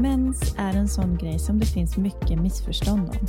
Mens 0.00 0.54
är 0.58 0.74
en 0.74 0.88
sån 0.88 1.16
grej 1.16 1.38
som 1.38 1.58
det 1.58 1.66
finns 1.66 1.96
mycket 1.96 2.40
missförstånd 2.40 3.08
om. 3.08 3.26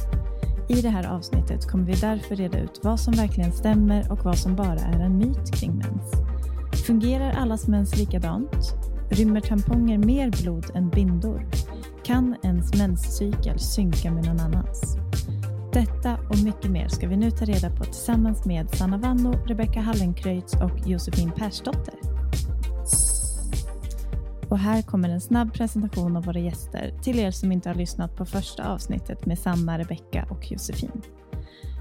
I 0.68 0.82
det 0.82 0.90
här 0.90 1.08
avsnittet 1.08 1.68
kommer 1.68 1.86
vi 1.86 1.94
därför 1.94 2.36
reda 2.36 2.60
ut 2.60 2.80
vad 2.84 3.00
som 3.00 3.14
verkligen 3.14 3.52
stämmer 3.52 4.12
och 4.12 4.26
vad 4.26 4.38
som 4.38 4.56
bara 4.56 4.80
är 4.80 5.00
en 5.00 5.18
myt 5.18 5.52
kring 5.54 5.72
mens. 5.72 6.12
Fungerar 6.86 7.32
allas 7.32 7.68
mens 7.68 7.98
likadant? 7.98 8.74
Rymmer 9.10 9.42
tamponger 9.42 9.98
mer 9.98 10.32
blod 10.44 10.66
än 10.76 10.90
bindor? 10.90 11.48
Kan 12.04 12.36
ens 12.44 12.76
menscykel 12.78 13.60
synka 13.60 14.12
med 14.12 14.26
någon 14.26 14.40
annans? 14.40 14.98
Detta 15.74 16.18
och 16.30 16.40
mycket 16.44 16.72
mer 16.72 16.88
ska 16.88 17.08
vi 17.08 17.18
nu 17.18 17.32
ta 17.32 17.46
reda 17.46 17.70
på 17.70 17.84
tillsammans 17.84 18.46
med 18.46 18.70
Sanna 18.70 18.98
Vanno, 18.98 19.32
Rebecka 19.48 19.82
Hallenkreutz 19.82 20.54
och 20.54 20.88
Josefin 20.88 21.32
Persdotter. 21.32 22.09
Och 24.50 24.60
här 24.60 24.82
kommer 24.82 25.10
en 25.10 25.22
snabb 25.22 25.54
presentation 25.54 26.18
av 26.18 26.26
våra 26.26 26.40
gäster 26.40 26.94
till 27.04 27.20
er 27.20 27.32
som 27.32 27.52
inte 27.52 27.70
har 27.70 27.76
lyssnat 27.76 28.16
på 28.16 28.26
första 28.26 28.74
avsnittet 28.74 29.26
med 29.26 29.40
Sanna, 29.40 29.80
Rebecka 29.80 30.28
och 30.30 30.52
Josefin. 30.52 31.02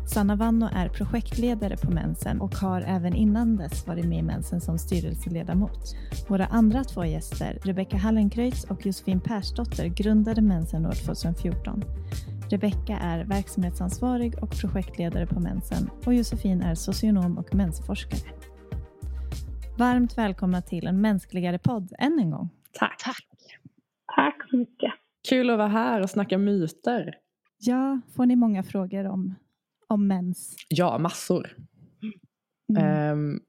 Sanna 0.06 0.36
Vanno 0.36 0.68
är 0.72 0.88
projektledare 0.88 1.76
på 1.76 1.90
Mensen 1.90 2.40
och 2.40 2.54
har 2.54 2.80
även 2.80 3.14
innan 3.14 3.56
dess 3.56 3.86
varit 3.86 4.04
med 4.04 4.18
i 4.18 4.22
Mensen 4.22 4.60
som 4.60 4.78
styrelseledamot. 4.78 5.94
Våra 6.28 6.46
andra 6.46 6.84
två 6.84 7.04
gäster, 7.04 7.58
Rebecka 7.62 7.96
Hallenkreutz 7.96 8.64
och 8.64 8.86
Josefin 8.86 9.20
Persdotter, 9.20 9.86
grundade 9.86 10.42
Mensen 10.42 10.86
år 10.86 10.92
2014. 10.92 11.84
Rebecka 12.50 12.98
är 12.98 13.24
verksamhetsansvarig 13.24 14.42
och 14.42 14.50
projektledare 14.50 15.26
på 15.26 15.40
Mensen 15.40 15.90
och 16.04 16.14
Josefin 16.14 16.62
är 16.62 16.74
socionom 16.74 17.38
och 17.38 17.54
mensforskare. 17.54 18.30
Varmt 19.78 20.18
välkomna 20.18 20.62
till 20.62 20.86
en 20.86 21.00
mänskligare 21.00 21.58
podd 21.58 21.92
än 21.98 22.18
en 22.18 22.30
gång. 22.30 22.50
Tack. 22.78 22.98
Tack. 22.98 23.26
Tack 24.16 24.50
så 24.50 24.56
mycket. 24.56 24.92
Kul 25.28 25.50
att 25.50 25.58
vara 25.58 25.68
här 25.68 26.00
och 26.00 26.10
snacka 26.10 26.38
myter. 26.38 27.14
Ja, 27.58 28.00
får 28.16 28.26
ni 28.26 28.36
många 28.36 28.62
frågor 28.62 29.06
om, 29.06 29.34
om 29.86 30.06
mens? 30.06 30.56
Ja, 30.68 30.98
massor. 30.98 31.56
Mm. 32.78 33.12
Um, 33.12 33.40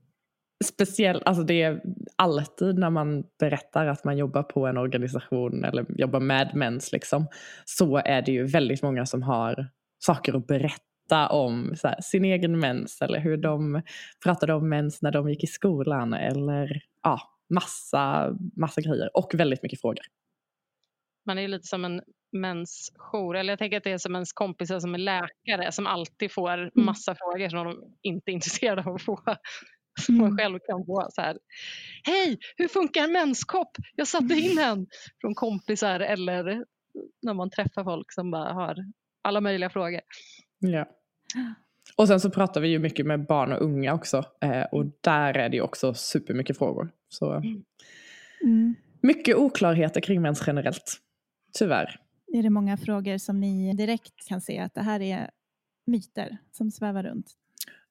speciellt, 0.65 1.23
alltså 1.25 1.43
det 1.43 1.61
är 1.61 1.81
alltid 2.15 2.77
när 2.77 2.89
man 2.89 3.23
berättar 3.39 3.87
att 3.87 4.03
man 4.03 4.17
jobbar 4.17 4.43
på 4.43 4.67
en 4.67 4.77
organisation 4.77 5.63
eller 5.63 5.85
jobbar 5.89 6.19
med 6.19 6.51
mens 6.55 6.91
liksom, 6.91 7.27
så 7.65 7.97
är 7.97 8.21
det 8.21 8.31
ju 8.31 8.45
väldigt 8.45 8.83
många 8.83 9.05
som 9.05 9.23
har 9.23 9.67
saker 9.99 10.37
att 10.37 10.47
berätta 10.47 11.29
om 11.29 11.75
här, 11.83 12.01
sin 12.01 12.25
egen 12.25 12.59
mens 12.59 13.01
eller 13.01 13.19
hur 13.19 13.37
de 13.37 13.81
pratade 14.23 14.53
om 14.53 14.69
mens 14.69 15.01
när 15.01 15.11
de 15.11 15.29
gick 15.29 15.43
i 15.43 15.47
skolan 15.47 16.13
eller 16.13 16.81
ja, 17.03 17.19
massa, 17.49 18.35
massa 18.55 18.81
grejer 18.81 19.17
och 19.17 19.31
väldigt 19.33 19.63
mycket 19.63 19.81
frågor. 19.81 20.05
Man 21.25 21.37
är 21.37 21.47
lite 21.47 21.67
som 21.67 21.85
en 21.85 22.01
mensjour, 22.31 23.37
eller 23.37 23.51
jag 23.51 23.59
tänker 23.59 23.77
att 23.77 23.83
det 23.83 23.91
är 23.91 23.97
som 23.97 24.15
ens 24.15 24.33
kompisar 24.33 24.79
som 24.79 24.93
är 24.93 24.97
läkare 24.97 25.71
som 25.71 25.87
alltid 25.87 26.31
får 26.31 26.57
mm. 26.57 26.71
massa 26.73 27.11
mm. 27.11 27.17
frågor 27.17 27.49
som 27.49 27.65
de 27.65 27.97
inte 28.01 28.31
är 28.31 28.33
intresserade 28.33 28.83
av 28.83 28.95
att 28.95 29.01
få. 29.01 29.21
Som 30.05 30.17
man 30.17 30.27
mm. 30.27 30.37
själv 30.37 30.59
kan 30.59 30.85
få 30.85 31.07
så 31.11 31.21
här. 31.21 31.37
Hej, 32.03 32.37
hur 32.57 32.67
funkar 32.67 33.03
en 33.03 33.11
menskopp? 33.11 33.71
Jag 33.95 34.07
satte 34.07 34.33
in 34.33 34.57
en 34.59 34.87
från 35.21 35.35
kompisar 35.35 35.99
eller 35.99 36.65
när 37.21 37.33
man 37.33 37.49
träffar 37.49 37.83
folk 37.83 38.13
som 38.13 38.31
bara 38.31 38.53
har 38.53 38.75
alla 39.21 39.41
möjliga 39.41 39.69
frågor. 39.69 40.01
Ja. 40.59 40.85
Och 41.99 42.07
sen 42.07 42.19
så 42.19 42.29
pratar 42.29 42.61
vi 42.61 42.67
ju 42.67 42.79
mycket 42.79 43.05
med 43.05 43.25
barn 43.25 43.51
och 43.51 43.61
unga 43.61 43.93
också 43.93 44.23
eh, 44.41 44.63
och 44.71 44.85
där 45.01 45.37
är 45.37 45.49
det 45.49 45.55
ju 45.55 45.61
också 45.61 45.93
supermycket 45.93 46.57
frågor. 46.57 46.91
Så 47.09 47.31
mm. 47.31 47.63
mm. 48.43 48.75
mycket 49.01 49.35
oklarheter 49.35 50.01
kring 50.01 50.21
mens 50.21 50.43
generellt. 50.47 50.97
Tyvärr. 51.57 51.99
Är 52.33 52.43
det 52.43 52.49
många 52.49 52.77
frågor 52.77 53.17
som 53.17 53.39
ni 53.39 53.73
direkt 53.73 54.27
kan 54.27 54.41
se 54.41 54.59
att 54.59 54.73
det 54.73 54.81
här 54.81 55.01
är 55.01 55.29
myter 55.85 56.37
som 56.51 56.71
svävar 56.71 57.03
runt? 57.03 57.31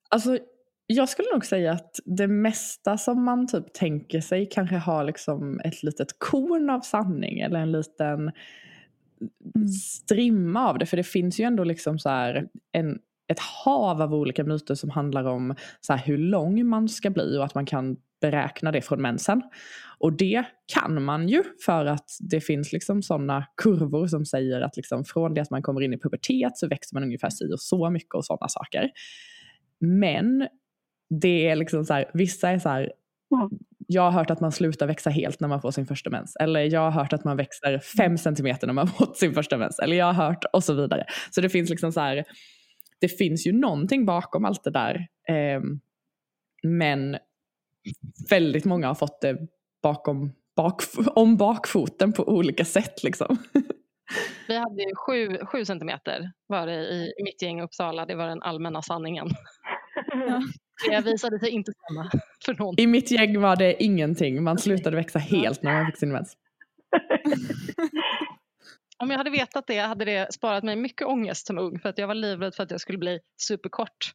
Alltså 0.09 0.37
jag 0.87 1.09
skulle 1.09 1.27
nog 1.33 1.45
säga 1.45 1.71
att 1.71 1.99
det 2.05 2.27
mesta 2.27 2.97
som 2.97 3.23
man 3.23 3.47
typ 3.47 3.73
tänker 3.73 4.21
sig 4.21 4.49
kanske 4.51 4.75
har 4.75 5.03
liksom 5.03 5.59
ett 5.59 5.83
litet 5.83 6.15
korn 6.17 6.69
av 6.69 6.81
sanning 6.81 7.39
eller 7.39 7.59
en 7.59 7.71
liten 7.71 8.31
mm. 9.55 9.67
strimma 9.67 10.69
av 10.69 10.77
det. 10.77 10.85
För 10.85 10.97
det 10.97 11.03
finns 11.03 11.39
ju 11.39 11.43
ändå 11.43 11.63
liksom 11.63 11.99
så 11.99 12.09
en, 12.71 12.99
ett 13.29 13.39
hav 13.39 14.01
av 14.01 14.13
olika 14.13 14.43
myter 14.43 14.75
som 14.75 14.89
handlar 14.89 15.23
om 15.23 15.55
så 15.81 15.93
hur 15.93 16.17
lång 16.17 16.65
man 16.65 16.89
ska 16.89 17.09
bli 17.09 17.37
och 17.37 17.45
att 17.45 17.55
man 17.55 17.65
kan 17.65 17.97
beräkna 18.21 18.71
det 18.71 18.81
från 18.81 19.01
mensen. 19.01 19.41
Och 19.97 20.13
det 20.13 20.43
kan 20.73 21.03
man 21.03 21.29
ju 21.29 21.43
för 21.65 21.85
att 21.85 22.05
det 22.19 22.41
finns 22.41 22.73
liksom 22.73 23.01
sådana 23.01 23.45
kurvor 23.61 24.07
som 24.07 24.25
säger 24.25 24.61
att 24.61 24.77
liksom 24.77 25.05
från 25.05 25.33
det 25.33 25.41
att 25.41 25.49
man 25.49 25.61
kommer 25.61 25.81
in 25.81 25.93
i 25.93 25.99
pubertet 25.99 26.57
så 26.57 26.67
växer 26.67 26.95
man 26.95 27.03
ungefär 27.03 27.29
si 27.29 27.53
och 27.53 27.61
så 27.61 27.89
mycket 27.89 28.13
och 28.13 28.25
sådana 28.25 28.47
saker. 28.47 28.89
Men 29.79 30.47
det 31.21 31.47
är 31.47 31.55
liksom 31.55 31.85
så 31.85 31.93
här, 31.93 32.11
vissa 32.13 32.49
är 32.49 32.59
så 32.59 32.69
här, 32.69 32.91
jag 33.87 34.01
har 34.01 34.11
hört 34.11 34.29
att 34.29 34.39
man 34.39 34.51
slutar 34.51 34.87
växa 34.87 35.09
helt 35.09 35.39
när 35.39 35.47
man 35.47 35.61
får 35.61 35.71
sin 35.71 35.87
första 35.87 36.09
mens. 36.09 36.35
Eller 36.35 36.59
jag 36.59 36.81
har 36.81 36.91
hört 36.91 37.13
att 37.13 37.23
man 37.23 37.37
växer 37.37 37.79
fem 37.79 38.17
centimeter 38.17 38.67
när 38.67 38.73
man 38.73 38.87
fått 38.97 39.17
sin 39.17 39.33
första 39.33 39.57
mens. 39.57 39.79
Eller 39.79 39.97
jag 39.97 40.13
har 40.13 40.25
hört 40.25 40.45
och 40.53 40.63
så 40.63 40.73
vidare. 40.73 41.05
Så 41.31 41.41
det 41.41 41.49
finns 41.49 41.69
liksom 41.69 41.91
så 41.91 41.99
här, 41.99 42.25
det 42.99 43.07
finns 43.07 43.47
ju 43.47 43.51
någonting 43.51 44.05
bakom 44.05 44.45
allt 44.45 44.63
det 44.63 44.71
där. 44.71 45.07
Eh, 45.27 45.61
men 46.63 47.17
väldigt 48.29 48.65
många 48.65 48.87
har 48.87 48.95
fått 48.95 49.21
det 49.21 49.37
bakom, 49.83 50.31
bak, 50.55 50.83
om 51.15 51.37
bakfoten 51.37 52.13
på 52.13 52.27
olika 52.27 52.65
sätt. 52.65 53.03
Liksom. 53.03 53.37
Vi 54.47 54.57
hade 54.57 54.83
ju 54.83 54.95
sju, 54.95 55.37
sju 55.45 55.65
centimeter 55.65 56.31
var 56.47 56.67
det 56.67 56.73
i 56.73 57.13
mitt 57.23 57.41
gäng 57.41 57.59
i 57.59 57.63
Uppsala. 57.63 58.05
Det 58.05 58.15
var 58.15 58.27
den 58.27 58.41
allmänna 58.41 58.81
sanningen. 58.81 59.27
Ja. 60.11 60.41
Det 60.89 61.01
visade 61.01 61.39
sig 61.39 61.49
inte 61.49 61.71
stämma 61.71 62.11
för 62.45 62.53
någon. 62.53 62.75
I 62.79 62.87
mitt 62.87 63.11
gäng 63.11 63.41
var 63.41 63.55
det 63.55 63.83
ingenting. 63.83 64.43
Man 64.43 64.57
slutade 64.57 64.95
växa 64.95 65.19
helt 65.19 65.63
när 65.63 65.73
man 65.73 65.85
fick 65.85 65.97
sin 65.97 66.11
mens. 66.11 66.37
Om 68.99 69.09
jag 69.09 69.17
hade 69.17 69.29
vetat 69.29 69.67
det 69.67 69.79
hade 69.79 70.05
det 70.05 70.33
sparat 70.33 70.63
mig 70.63 70.75
mycket 70.75 71.07
ångest 71.07 71.47
som 71.47 71.57
ung 71.57 71.79
för 71.79 71.89
att 71.89 71.97
jag 71.97 72.07
var 72.07 72.15
livrädd 72.15 72.55
för 72.55 72.63
att 72.63 72.71
jag 72.71 72.81
skulle 72.81 72.97
bli 72.97 73.19
superkort. 73.37 74.13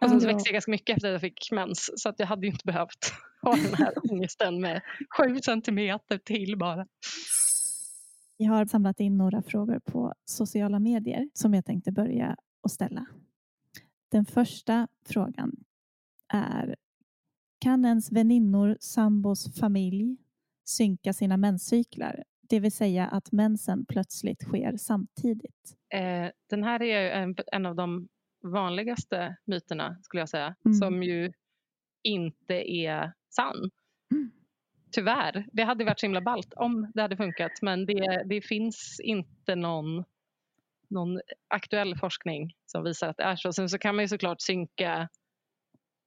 Och 0.00 0.10
sen 0.10 0.20
så 0.20 0.26
växte 0.26 0.48
jag 0.48 0.52
ganska 0.52 0.70
mycket 0.70 0.96
efter 0.96 1.08
att 1.08 1.12
jag 1.12 1.20
fick 1.20 1.52
mens 1.52 1.90
så 1.96 2.08
att 2.08 2.18
jag 2.18 2.26
hade 2.26 2.46
inte 2.46 2.64
behövt 2.64 3.12
ha 3.42 3.52
den 3.56 3.74
här 3.74 3.92
ångesten 4.12 4.60
med 4.60 4.82
sju 5.18 5.40
centimeter 5.40 6.18
till 6.18 6.58
bara. 6.58 6.86
Jag 8.36 8.50
har 8.50 8.66
samlat 8.66 9.00
in 9.00 9.18
några 9.18 9.42
frågor 9.42 9.80
på 9.80 10.14
sociala 10.24 10.78
medier 10.78 11.28
som 11.34 11.54
jag 11.54 11.64
tänkte 11.64 11.92
börja 11.92 12.36
och 12.62 12.70
ställa. 12.70 13.06
Den 14.10 14.24
första 14.24 14.88
frågan 15.08 15.56
är 16.32 16.76
Kan 17.58 17.84
ens 17.84 18.12
väninnor, 18.12 18.76
sambos, 18.80 19.58
familj 19.60 20.16
synka 20.64 21.12
sina 21.12 21.36
menscyklar? 21.36 22.24
Det 22.50 22.60
vill 22.60 22.72
säga 22.72 23.06
att 23.06 23.32
mensen 23.32 23.86
plötsligt 23.86 24.42
sker 24.42 24.76
samtidigt. 24.76 25.76
Eh, 25.94 26.30
den 26.50 26.64
här 26.64 26.82
är 26.82 27.10
en, 27.10 27.34
en, 27.52 27.66
av 27.66 27.74
de 27.74 28.08
vanligaste 28.42 29.36
myterna 29.44 29.98
skulle 30.02 30.20
jag 30.20 30.28
säga 30.28 30.54
mm. 30.64 30.74
som 30.74 31.02
ju 31.02 31.32
inte 32.02 32.54
är 32.70 33.12
sann. 33.34 33.70
Mm. 34.12 34.30
Tyvärr. 34.92 35.46
Det 35.52 35.62
hade 35.62 35.84
varit 35.84 36.00
så 36.00 36.06
himla 36.06 36.20
ballt 36.20 36.52
om 36.56 36.92
det 36.94 37.02
hade 37.02 37.16
funkat 37.16 37.52
men 37.62 37.86
det, 37.86 38.22
det 38.26 38.40
finns 38.40 39.00
inte 39.02 39.54
någon 39.54 40.04
någon 40.88 41.20
aktuell 41.48 41.96
forskning 41.98 42.54
som 42.66 42.84
visar 42.84 43.08
att 43.08 43.16
det 43.16 43.22
är 43.22 43.36
så. 43.36 43.52
Sen 43.52 43.68
så 43.68 43.78
kan 43.78 43.96
man 43.96 44.04
ju 44.04 44.08
såklart 44.08 44.40
synka 44.40 45.08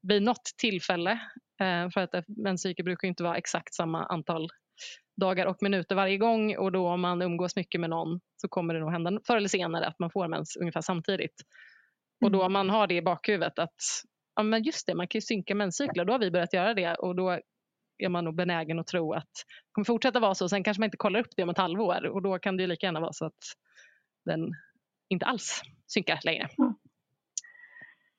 vid 0.02 0.24
något 0.24 0.46
tillfälle 0.58 1.12
eh, 1.59 1.90
för 1.90 2.00
att 2.00 2.28
menscykel 2.28 2.86
brukar 2.86 3.08
inte 3.08 3.24
vara 3.24 3.38
exakt 3.38 3.73
samma 3.73 4.06
antal 4.06 4.50
dagar 5.16 5.46
och 5.46 5.58
minuter 5.62 5.96
varje 5.96 6.18
gång 6.18 6.58
och 6.58 6.72
då 6.72 6.88
om 6.88 7.02
man 7.02 7.22
umgås 7.22 7.56
mycket 7.56 7.82
med 7.82 7.90
någon 7.90 8.20
så 8.38 8.48
kommer 8.48 8.74
det 8.74 8.80
nog 8.80 8.92
hända 8.92 9.20
förr 9.28 9.38
eller 9.38 9.48
senare 9.48 9.86
att 9.86 10.00
man 10.00 10.12
får 10.12 10.28
mens 10.28 10.56
ungefär 10.56 10.82
samtidigt. 10.82 11.42
Och 12.26 12.32
då 12.32 12.40
om 12.40 12.44
mm. 12.46 12.54
man 12.54 12.70
har 12.70 12.88
det 12.88 12.96
i 12.96 13.02
bakhuvudet 13.02 13.60
att 13.60 13.76
ja, 14.36 14.44
men 14.44 14.64
just 14.64 14.88
det, 14.88 14.96
man 14.96 15.08
kan 15.08 15.20
ju 15.20 15.22
synka 15.22 15.56
menscyklar, 15.56 16.06
då 16.06 16.14
har 16.14 16.20
vi 16.20 16.32
börjat 16.32 16.54
göra 16.54 16.74
det 16.74 16.96
och 16.96 17.16
då 17.16 17.40
är 17.98 18.10
man 18.10 18.26
nog 18.26 18.36
benägen 18.36 18.80
att 18.80 18.88
tro 18.88 19.14
att 19.14 19.24
det 19.24 19.72
kommer 19.72 19.86
fortsätta 19.86 20.20
vara 20.20 20.36
så. 20.36 20.50
Sen 20.50 20.64
kanske 20.64 20.82
man 20.82 20.88
inte 20.88 20.98
kollar 20.98 21.20
upp 21.20 21.32
det 21.36 21.44
om 21.44 21.50
ett 21.50 21.58
halvår 21.58 22.06
och 22.06 22.22
då 22.22 22.40
kan 22.40 22.58
det 22.58 22.64
ju 22.64 22.68
lika 22.68 22.86
gärna 22.86 23.00
vara 23.00 23.14
så 23.14 23.26
att 23.26 23.44
den 24.26 24.40
inte 25.10 25.26
alls 25.26 25.62
synkar 25.88 26.20
längre. 26.24 26.48
Mm. 26.58 26.74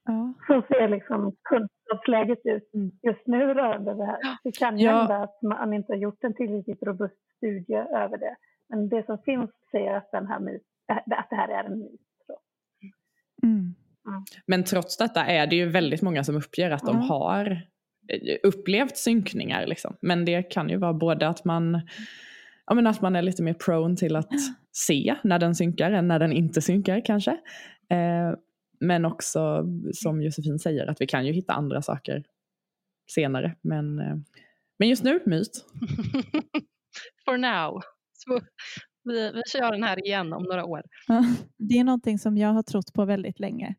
Ja. 0.04 0.34
Så 0.46 0.62
ser 0.68 0.88
liksom 0.88 1.36
kunskapsläget 1.42 2.38
ut 2.44 2.74
mm. 2.74 2.90
just 3.02 3.26
nu 3.26 3.54
rörande 3.54 3.94
det 3.94 4.06
här. 4.06 4.18
Det 4.44 4.58
kan 4.58 4.78
ju 4.78 4.86
ja. 4.86 4.98
hända 4.98 5.16
att 5.16 5.42
man 5.42 5.74
inte 5.74 5.92
har 5.92 5.98
gjort 5.98 6.24
en 6.24 6.34
tillräckligt 6.34 6.82
robust 6.82 7.36
studie 7.36 7.74
över 7.74 8.18
det. 8.18 8.36
Men 8.68 8.88
det 8.88 9.06
som 9.06 9.18
finns 9.18 9.50
säger 9.70 9.94
att, 9.96 10.10
den 10.12 10.26
här 10.26 10.40
myt, 10.40 10.62
att 11.10 11.30
det 11.30 11.36
här 11.36 11.48
är 11.48 11.64
en 11.64 11.78
myt. 11.78 12.00
Mm. 13.42 13.74
Mm. 14.06 14.24
Men 14.46 14.64
trots 14.64 14.96
detta 14.96 15.24
är 15.24 15.46
det 15.46 15.56
ju 15.56 15.68
väldigt 15.68 16.02
många 16.02 16.24
som 16.24 16.36
uppger 16.36 16.70
att 16.70 16.86
de 16.86 17.00
har 17.00 17.50
eh, 18.08 18.36
upplevt 18.42 18.96
synkningar. 18.96 19.66
Liksom. 19.66 19.96
Men 20.00 20.24
det 20.24 20.42
kan 20.42 20.68
ju 20.68 20.76
vara 20.76 20.92
både 20.92 21.28
att 21.28 21.44
man 21.44 21.80
ja, 22.66 22.74
men 22.74 22.86
att 22.86 23.00
man 23.00 23.16
är 23.16 23.22
lite 23.22 23.42
mer 23.42 23.54
prone 23.54 23.96
till 23.96 24.16
att 24.16 24.30
se 24.72 25.14
när 25.24 25.38
den 25.38 25.54
synkar 25.54 25.90
än 25.90 26.08
när 26.08 26.18
den 26.18 26.32
inte 26.32 26.62
synkar 26.62 27.02
kanske. 27.04 27.30
Eh, 27.90 28.32
men 28.80 29.04
också 29.04 29.66
som 29.92 30.22
Josefin 30.22 30.58
säger 30.58 30.86
att 30.86 31.00
vi 31.00 31.06
kan 31.06 31.26
ju 31.26 31.32
hitta 31.32 31.52
andra 31.52 31.82
saker 31.82 32.24
senare. 33.10 33.56
Men, 33.60 33.98
eh, 33.98 34.16
men 34.78 34.88
just 34.88 35.04
nu, 35.04 35.20
myt. 35.26 35.64
For 37.24 37.38
now. 37.38 37.80
Så 38.12 38.40
vi, 39.04 39.32
vi 39.32 39.42
kör 39.46 39.72
den 39.72 39.82
här 39.82 40.06
igen 40.06 40.32
om 40.32 40.42
några 40.42 40.64
år. 40.64 40.82
det 41.58 41.74
är 41.74 41.84
någonting 41.84 42.18
som 42.18 42.36
jag 42.36 42.48
har 42.48 42.62
trott 42.62 42.92
på 42.94 43.04
väldigt 43.04 43.40
länge. 43.40 43.74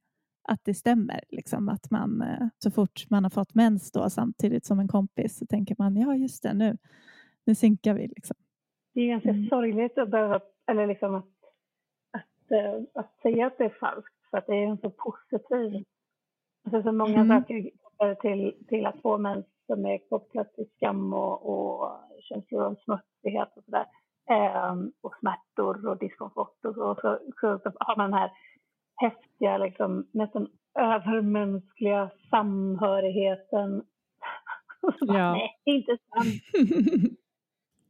Att 0.48 0.60
det 0.64 0.74
stämmer. 0.74 1.24
Liksom, 1.30 1.70
att 1.70 1.92
man 1.92 2.22
eh, 2.22 2.48
så 2.58 2.72
fort 2.72 3.10
man 3.10 3.24
har 3.24 3.30
fått 3.30 3.56
mens 3.56 3.92
då, 3.92 4.10
samtidigt 4.10 4.66
som 4.66 4.80
en 4.80 4.88
kompis 4.88 5.38
så 5.38 5.46
tänker 5.46 5.76
man 5.78 5.96
ja 5.96 6.16
just 6.16 6.44
det 6.44 6.54
nu, 6.54 6.78
nu 7.46 7.56
synkar 7.56 7.94
vi. 7.94 8.08
Liksom. 8.08 8.36
Det 8.94 9.02
är 9.02 9.08
ganska 9.08 9.30
mm. 9.30 9.50
sorgligt 9.50 9.98
att 9.98 10.12
behöva, 10.12 10.40
eller 10.72 10.88
liksom 10.88 11.16
att, 11.16 11.30
att, 12.12 12.52
uh, 12.52 12.84
att 12.94 13.22
säga 13.22 13.48
att 13.48 13.58
det 13.58 13.66
är 13.66 13.78
falskt 13.80 14.15
för 14.36 14.40
att 14.40 14.48
det 14.48 14.56
är 14.56 14.68
en 14.68 14.78
så 14.78 14.90
positiv, 14.90 15.84
alltså 16.66 16.84
så 16.84 16.92
många 16.92 17.22
mm. 17.22 17.28
saker 17.28 18.16
till, 18.22 18.66
till 18.68 18.86
att 18.86 19.02
få 19.02 19.18
mens 19.18 19.46
som 19.68 19.86
är 19.86 20.10
kopplat 20.10 20.56
till 20.56 20.70
skam 20.76 21.14
och, 21.14 21.50
och 21.50 22.00
känslor 22.20 22.64
av 22.64 22.76
smutsighet 22.76 23.50
och 23.56 23.64
sådär. 23.64 23.86
Um, 24.72 24.92
och 25.02 25.16
smärtor 25.20 25.88
och 25.88 26.00
diskomfort 26.00 26.66
och 26.66 26.74
så, 26.76 26.84
och 26.84 26.98
så, 27.02 27.20
så, 27.42 27.60
så 27.64 27.72
har 27.80 27.98
man 27.98 28.12
den 28.12 28.20
här 28.20 28.32
häftiga, 28.96 29.58
liksom, 29.58 30.08
nästan 30.12 30.48
övermänskliga 30.80 32.10
samhörigheten. 32.30 33.84
ja. 35.00 35.32
Nej, 35.32 35.62
inte 35.66 35.98
sant. 35.98 36.68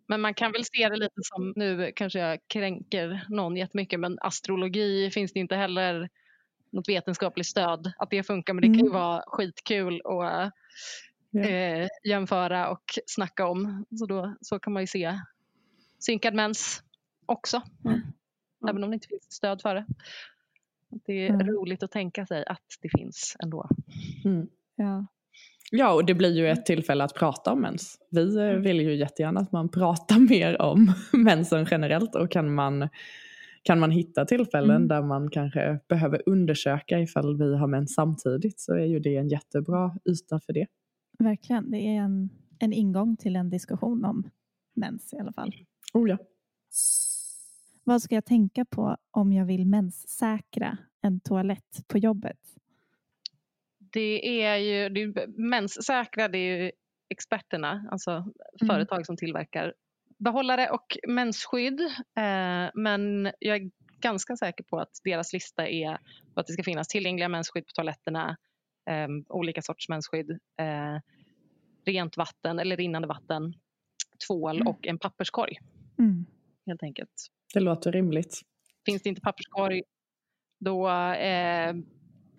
Men 0.08 0.22
man 0.22 0.34
kan 0.34 0.52
väl 0.52 0.66
se 0.66 0.90
det 0.90 0.96
lite 0.96 1.22
som, 1.22 1.54
nu 1.56 1.92
kanske 1.96 2.20
jag 2.20 2.40
kränker 2.48 3.26
någon 3.30 3.58
jättemycket, 3.58 4.00
men 4.00 4.18
astrologi 4.22 5.12
finns 5.12 5.34
det 5.34 5.40
inte 5.40 5.56
heller 5.56 6.10
något 6.76 6.90
vetenskapligt 6.90 7.48
stöd 7.48 7.92
att 7.98 8.10
det 8.10 8.24
funkar, 8.24 8.54
men 8.54 8.62
det 8.62 8.68
kan 8.68 8.86
ju 8.86 8.90
mm. 8.90 8.94
vara 8.94 9.24
skitkul 9.28 10.02
att 10.06 10.54
eh, 11.46 11.88
jämföra 12.04 12.70
och 12.70 12.84
snacka 13.06 13.48
om. 13.48 13.86
Så, 14.00 14.06
då, 14.06 14.36
så 14.42 14.60
kan 14.60 14.74
man 14.74 14.84
ju 14.84 14.88
se 14.88 15.20
synkad 16.00 16.34
mens 16.34 16.84
också, 17.26 17.62
mm. 17.86 18.02
även 18.70 18.84
om 18.84 18.90
det 18.90 18.94
inte 18.94 19.08
finns 19.08 19.34
stöd 19.34 19.62
för 19.62 19.76
det. 19.76 19.86
Det 21.06 21.28
är 21.28 21.30
mm. 21.30 21.48
roligt 21.48 21.84
att 21.84 21.92
tänka 21.92 22.26
sig 22.26 22.46
att 22.46 22.66
det 22.82 22.90
finns 22.98 23.36
ändå. 23.44 23.70
Mm. 24.26 24.48
Ja. 24.76 25.06
Ja, 25.72 25.94
och 25.94 26.06
det 26.06 26.14
blir 26.14 26.38
ju 26.38 26.50
ett 26.50 26.66
tillfälle 26.66 27.04
att 27.04 27.14
prata 27.14 27.52
om 27.52 27.62
mens. 27.62 28.00
Vi 28.12 28.38
eh, 28.38 28.44
mm. 28.44 28.62
vill 28.62 28.82
ju 28.82 28.96
jättegärna 28.96 29.40
att 29.40 29.52
man 29.52 29.70
pratar 29.70 30.20
mer 30.30 30.62
om 30.62 30.94
mensen 31.14 31.68
generellt 31.72 32.16
och 32.16 32.32
kan 32.32 32.56
man, 32.56 32.90
kan 33.66 33.80
man 33.80 33.92
hitta 33.92 34.26
tillfällen 34.26 34.76
mm. 34.76 34.88
där 34.88 35.02
man 35.02 35.30
kanske 35.30 35.80
behöver 35.90 36.22
undersöka 36.26 37.00
ifall 37.00 37.38
vi 37.38 37.58
har 37.58 37.68
mens 37.68 37.94
samtidigt 37.94 38.60
så 38.60 38.74
är 38.74 38.86
ju 38.86 39.00
det 39.00 39.16
en 39.16 39.28
jättebra 39.28 39.98
yta 40.10 40.40
för 40.40 40.54
det. 40.54 40.68
Verkligen, 41.20 41.72
det 41.72 41.78
är 41.78 42.02
en, 42.02 42.30
en 42.60 42.74
ingång 42.74 43.18
till 43.18 43.36
en 43.36 43.50
diskussion 43.50 44.06
om 44.06 44.30
mens 44.76 45.14
i 45.14 45.18
alla 45.18 45.34
fall. 45.34 45.54
Oh 45.94 46.10
ja. 46.10 46.18
Vad 47.84 48.02
ska 48.02 48.16
jag 48.16 48.26
tänka 48.26 48.66
på 48.66 48.98
om 49.12 49.34
jag 49.34 49.46
vill 49.46 49.66
menssäkra 49.66 50.78
en 51.02 51.20
toalett 51.20 51.84
på 51.88 51.98
jobbet? 51.98 52.40
Det 53.80 54.42
är 54.44 54.58
ju, 54.58 54.90
det 54.90 55.02
är, 55.02 55.28
menssäkra 55.28 56.28
det 56.28 56.38
är 56.38 56.64
ju 56.64 56.72
experterna, 57.10 57.88
alltså 57.92 58.12
mm. 58.12 58.68
företag 58.68 59.06
som 59.06 59.18
tillverkar 59.18 59.74
behållare 60.18 60.70
och 60.70 60.98
mensskydd. 61.08 61.80
Eh, 62.18 62.70
men 62.74 63.32
jag 63.40 63.58
är 63.58 63.72
ganska 64.00 64.38
säker 64.38 64.64
på 64.64 64.80
att 64.80 65.02
deras 65.04 65.34
lista 65.34 65.68
är 65.68 65.98
att 66.36 66.48
det 66.48 66.54
ska 66.54 66.64
finnas 66.64 66.88
tillgängliga 66.88 67.30
mensskydd 67.30 67.66
på 67.66 67.72
toaletterna, 67.72 68.38
eh, 68.90 69.08
olika 69.30 69.62
sorts 69.62 69.90
mensskydd, 69.90 70.32
eh, 70.32 71.00
rent 71.86 72.18
vatten 72.18 72.60
eller 72.60 72.78
rinnande 72.78 73.08
vatten, 73.08 73.54
tvål 74.28 74.56
mm. 74.56 74.68
och 74.68 74.88
en 74.88 75.00
papperskorg. 75.00 75.58
Mm. 76.00 76.26
Helt 76.66 76.84
enkelt. 76.84 77.28
Det 77.54 77.60
låter 77.60 77.92
rimligt. 77.92 78.42
Finns 78.86 79.02
det 79.02 79.10
inte 79.10 79.22
papperskorg 79.22 79.84
då 80.60 80.90
eh, 81.14 81.74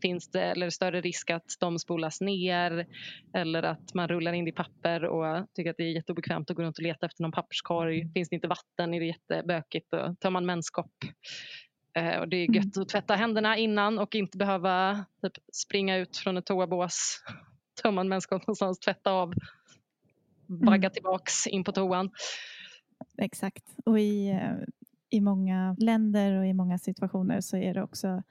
finns 0.03 0.29
det 0.31 0.43
eller 0.43 0.71
större 0.71 1.01
risk 1.01 1.31
att 1.31 1.57
de 1.61 1.79
spolas 1.79 2.21
ner 2.21 2.87
eller 3.35 3.63
att 3.63 3.95
man 3.95 4.09
rullar 4.09 4.33
in 4.33 4.49
i 4.49 4.53
papper 4.53 5.05
och 5.05 5.47
tycker 5.55 5.71
att 5.71 5.77
det 5.77 5.85
är 5.85 5.93
jätteobekvämt 5.93 6.51
att 6.51 6.57
gå 6.57 6.63
runt 6.63 6.79
och 6.79 6.83
leta 6.83 7.07
efter 7.07 7.23
någon 7.23 7.33
papperskorg. 7.33 8.13
Finns 8.13 8.29
det 8.29 8.35
inte 8.35 8.49
vatten 8.49 8.95
är 8.95 9.01
det 9.01 9.07
jättebökigt. 9.07 9.87
Då 9.91 10.17
tar 10.21 10.31
man 10.31 10.47
menskopp. 10.47 10.93
Eh, 11.97 12.21
och 12.21 12.29
det 12.29 12.37
är 12.37 12.55
gött 12.55 12.77
mm. 12.77 12.83
att 12.83 12.89
tvätta 12.89 13.15
händerna 13.15 13.57
innan 13.57 13.99
och 13.99 14.15
inte 14.15 14.39
behöva 14.39 15.05
typ, 15.23 15.33
springa 15.53 15.97
ut 15.97 16.17
från 16.17 16.37
ett 16.37 16.47
toabås, 16.47 17.23
tömma 17.83 18.01
en 18.01 18.09
menskopp 18.09 18.43
någonstans, 18.43 18.79
tvätta 18.79 19.11
av, 19.11 19.35
vagga 20.47 20.87
mm. 20.87 20.91
tillbaks 20.91 21.47
in 21.47 21.65
på 21.65 21.73
toan. 21.73 22.11
Exakt. 23.19 23.65
Och 23.85 23.99
i, 23.99 24.29
eh, 24.29 24.53
i 25.11 25.21
många 25.21 25.77
länder 25.79 26.39
och 26.39 26.47
i 26.47 26.53
många 26.53 26.79
situationer 26.79 27.41
så 27.41 27.57
är 27.57 27.75
det 27.75 27.83
också 27.83 28.23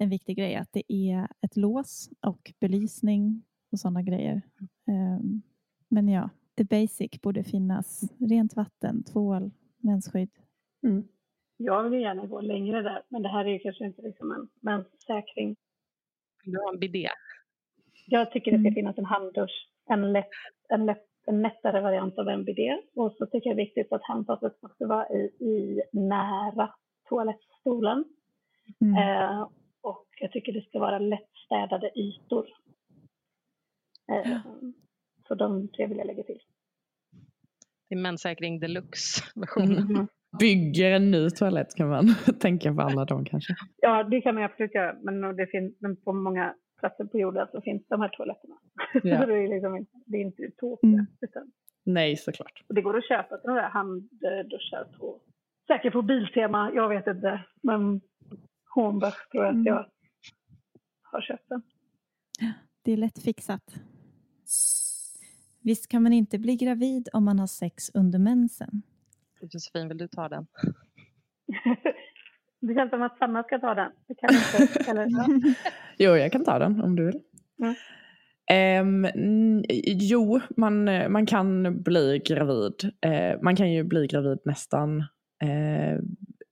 en 0.00 0.08
viktig 0.08 0.36
grej 0.36 0.54
att 0.56 0.72
det 0.72 0.92
är 0.92 1.28
ett 1.40 1.56
lås 1.56 2.10
och 2.26 2.52
belysning 2.60 3.42
och 3.72 3.78
sådana 3.78 4.02
grejer. 4.02 4.42
Um, 4.86 5.42
men 5.88 6.08
ja, 6.08 6.30
the 6.56 6.64
basic 6.64 7.20
borde 7.22 7.44
finnas. 7.44 8.12
Rent 8.18 8.56
vatten, 8.56 9.04
tvål, 9.04 9.50
mensskydd. 9.78 10.30
Mm. 10.82 11.08
Jag 11.56 11.90
vill 11.90 12.00
gärna 12.00 12.26
gå 12.26 12.40
längre 12.40 12.82
där, 12.82 13.02
men 13.08 13.22
det 13.22 13.28
här 13.28 13.44
är 13.44 13.58
kanske 13.58 13.84
inte 13.84 14.02
liksom 14.02 14.32
en 14.32 14.48
menssäkring. 14.60 15.56
Du 16.44 16.58
har 16.58 16.72
en 16.72 16.80
bidé? 16.80 17.08
Jag 18.06 18.32
tycker 18.32 18.50
det 18.50 18.58
ska 18.58 18.68
mm. 18.68 18.74
finnas 18.74 18.98
en 18.98 19.04
handdusch, 19.04 19.68
en 19.86 20.12
lätt, 20.12 20.30
en 20.68 20.86
lätt 20.86 21.06
en 21.26 21.42
lättare 21.42 21.80
variant 21.80 22.18
av 22.18 22.28
MBD. 22.28 22.58
Och 22.94 23.12
så 23.12 23.26
tycker 23.26 23.50
jag 23.50 23.56
det 23.56 23.62
är 23.62 23.64
viktigt 23.64 23.92
att 23.92 24.04
handfatet 24.04 24.62
måste 24.62 24.86
vara 24.86 25.08
i, 25.08 25.20
i 25.40 25.82
nära 25.92 26.70
toalettstolen. 27.08 28.04
Mm. 28.80 28.96
Eh, 28.96 29.48
och 29.82 30.06
jag 30.20 30.32
tycker 30.32 30.52
det 30.52 30.62
ska 30.62 30.78
vara 30.78 30.98
lättstädade 30.98 31.90
ytor. 31.98 32.46
Eh, 34.12 34.30
ja. 34.30 34.42
Så 35.28 35.34
de 35.34 35.68
tre 35.68 35.86
vill 35.86 35.98
jag 35.98 36.06
lägga 36.06 36.22
till. 36.22 36.38
Det 37.88 37.94
är 37.94 37.98
menssäkring 37.98 38.60
deluxe-versionen. 38.60 39.90
Mm. 39.90 40.06
Bygger 40.38 40.90
en 40.90 41.10
ny 41.10 41.30
toalett 41.30 41.74
kan 41.76 41.88
man 41.88 42.14
tänka 42.40 42.74
på 42.74 42.80
alla 42.80 43.04
dem 43.04 43.24
kanske. 43.24 43.54
Ja, 43.76 44.04
det 44.04 44.20
kan 44.20 44.34
man 44.34 44.44
absolut 44.44 44.74
göra. 44.74 44.96
Men, 45.02 45.36
det 45.36 45.46
finns, 45.46 45.74
men 45.80 45.96
på 45.96 46.12
många 46.12 46.54
platser 46.80 47.04
på 47.04 47.18
jorden 47.18 47.46
så 47.52 47.60
finns 47.60 47.88
de 47.88 48.00
här 48.00 48.08
toaletterna. 48.08 48.56
Ja. 49.02 49.20
så 49.20 49.26
det 49.26 49.34
är, 49.34 49.48
liksom, 49.48 49.86
det 50.06 50.16
är 50.16 50.20
inte 50.20 50.42
utopia. 50.42 50.90
Mm. 50.90 51.06
Utan, 51.20 51.52
Nej, 51.84 52.16
såklart. 52.16 52.64
Och 52.68 52.74
det 52.74 52.82
går 52.82 52.96
att 52.98 53.08
köpa 53.08 53.38
sådana 53.38 53.60
där 53.60 53.68
handduschar 53.68 54.84
på, 54.98 55.20
säkert 55.66 55.92
på 55.92 56.02
Biltema, 56.02 56.72
jag 56.74 56.88
vet 56.88 57.06
inte. 57.06 57.44
Men 57.62 58.00
Hornbach 58.74 59.28
tror 59.32 59.44
jag 59.44 59.58
att 59.58 59.66
jag 59.66 59.86
har 61.02 61.20
köpt 61.20 61.48
den. 61.48 61.62
Det 62.82 62.92
är 62.92 62.96
lätt 62.96 63.22
fixat. 63.22 63.74
Visst 65.62 65.88
kan 65.88 66.02
man 66.02 66.12
inte 66.12 66.38
bli 66.38 66.56
gravid 66.56 67.08
om 67.12 67.24
man 67.24 67.38
har 67.38 67.46
sex 67.46 67.90
under 67.94 68.18
mensen? 68.18 68.82
Josefin, 69.40 69.88
vill 69.88 69.98
du 69.98 70.08
ta 70.08 70.28
den? 70.28 70.46
Det 72.62 72.74
känns 72.74 72.90
som 72.90 73.02
att 73.02 73.18
Sanna 73.18 73.42
ska 73.42 73.58
ta 73.58 73.74
den. 73.74 73.92
Det 74.06 74.14
kan 74.14 74.30
inte, 74.34 74.90
eller, 74.90 75.06
ja. 75.08 75.26
jo, 75.98 76.16
jag 76.16 76.32
kan 76.32 76.44
ta 76.44 76.58
den 76.58 76.80
om 76.80 76.96
du 76.96 77.06
vill. 77.06 77.20
Mm. 77.62 77.74
Um, 79.04 79.64
jo, 79.84 80.40
man, 80.56 80.84
man 81.12 81.26
kan 81.26 81.82
bli 81.82 82.22
gravid. 82.24 82.74
Uh, 83.06 83.42
man 83.42 83.56
kan 83.56 83.72
ju 83.72 83.84
bli 83.84 84.06
gravid 84.06 84.38
nästan 84.44 85.00
uh, 85.44 86.00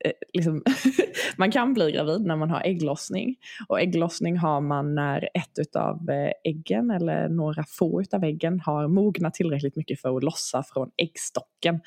Eh, 0.05 0.13
liksom, 0.33 0.63
man 1.37 1.51
kan 1.53 1.75
bli 1.75 1.93
gravid 1.93 2.21
när 2.21 2.37
man 2.37 2.51
har 2.51 2.63
ägglossning. 2.65 3.37
Och 3.69 3.81
ägglossning 3.81 4.37
har 4.37 4.61
man 4.61 4.95
när 4.95 5.29
ett 5.35 5.77
av 5.77 6.11
eh, 6.11 6.33
äggen 6.45 6.91
eller 6.91 7.29
några 7.29 7.65
få 7.69 8.03
av 8.13 8.25
äggen 8.25 8.61
har 8.61 8.89
mognat 8.89 9.35
tillräckligt 9.35 9.77
mycket 9.77 10.01
för 10.01 10.17
att 10.17 10.25
lossa 10.25 10.63
från 10.63 10.91
äggstocken 10.97 11.81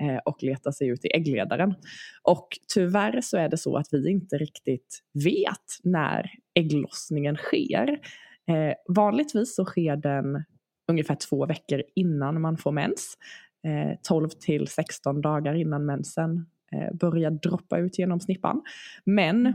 eh, 0.00 0.16
och 0.24 0.42
leta 0.42 0.72
sig 0.72 0.88
ut 0.88 1.04
i 1.04 1.08
äggledaren. 1.08 1.74
Och 2.22 2.48
tyvärr 2.74 3.20
så 3.20 3.36
är 3.36 3.48
det 3.48 3.56
så 3.56 3.76
att 3.76 3.88
vi 3.92 4.10
inte 4.10 4.38
riktigt 4.38 5.02
vet 5.24 5.84
när 5.84 6.30
ägglossningen 6.54 7.36
sker. 7.36 7.88
Eh, 8.50 8.94
vanligtvis 8.94 9.56
så 9.56 9.64
sker 9.64 9.96
den 9.96 10.44
ungefär 10.90 11.14
två 11.14 11.46
veckor 11.46 11.82
innan 11.94 12.40
man 12.40 12.56
får 12.56 12.72
mens. 12.72 13.14
Eh, 13.66 13.98
12 14.02 14.28
till 14.28 14.68
16 14.68 15.20
dagar 15.20 15.54
innan 15.54 15.86
mensen 15.86 16.46
eh, 16.72 16.96
börja 16.96 17.30
droppa 17.30 17.78
ut 17.78 17.98
genom 17.98 18.20
snippan. 18.20 18.62
Men 19.04 19.46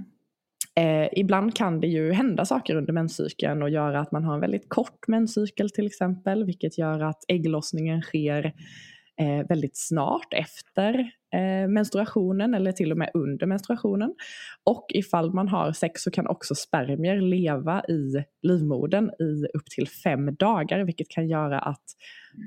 eh, 0.75 1.08
ibland 1.12 1.55
kan 1.55 1.79
det 1.79 1.88
ju 1.88 2.12
hända 2.12 2.46
saker 2.46 2.75
under 2.75 2.93
menscykeln 2.93 3.63
och 3.63 3.70
göra 3.70 4.00
att 4.00 4.12
man 4.12 4.24
har 4.24 4.34
en 4.34 4.39
väldigt 4.39 4.70
kort 4.70 5.08
menscykel 5.08 5.70
till 5.70 5.88
exempel, 5.88 6.46
vilket 6.46 6.77
gör 6.77 7.00
att 7.00 7.25
ägglossningen 7.27 8.01
sker 8.01 8.53
eh, 9.20 9.48
väldigt 9.50 9.77
snart 9.77 10.34
efter 10.34 11.00
eh, 11.34 11.67
menstruationen 11.67 12.53
eller 12.53 12.72
till 12.72 12.91
och 12.91 12.98
med 12.98 13.12
under 13.13 13.46
menstruationen. 13.46 14.15
Och 14.63 14.86
ifall 14.89 15.34
man 15.34 15.48
har 15.48 15.72
sex 15.72 16.01
så 16.01 16.12
kan 16.12 16.27
också 16.27 16.55
spermier 16.55 17.22
leva 17.22 17.84
i 17.84 18.24
livmodern 18.41 19.10
i 19.10 19.46
upp 19.53 19.65
till 19.65 19.88
fem 19.88 20.36
dagar 20.36 20.86
vilket 20.86 21.10
kan 21.10 21.27
göra 21.27 21.60
att 21.60 21.84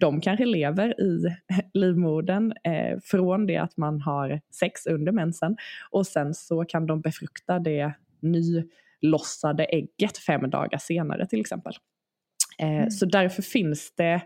de 0.00 0.20
kanske 0.20 0.46
lever 0.46 1.00
i 1.00 1.36
livmodern 1.74 2.52
eh, 2.64 2.98
från 3.04 3.46
det 3.46 3.56
att 3.56 3.76
man 3.76 4.00
har 4.00 4.40
sex 4.60 4.86
under 4.86 5.12
mensen 5.12 5.56
och 5.90 6.06
sen 6.06 6.34
så 6.34 6.64
kan 6.64 6.86
de 6.86 7.00
befrukta 7.00 7.58
det 7.58 7.92
nylossade 8.22 9.64
ägget 9.64 10.18
fem 10.18 10.50
dagar 10.50 10.78
senare 10.78 11.26
till 11.26 11.40
exempel. 11.40 11.72
Eh, 12.58 12.68
mm. 12.68 12.90
Så 12.90 13.06
därför 13.06 13.42
finns 13.42 13.94
det 13.96 14.22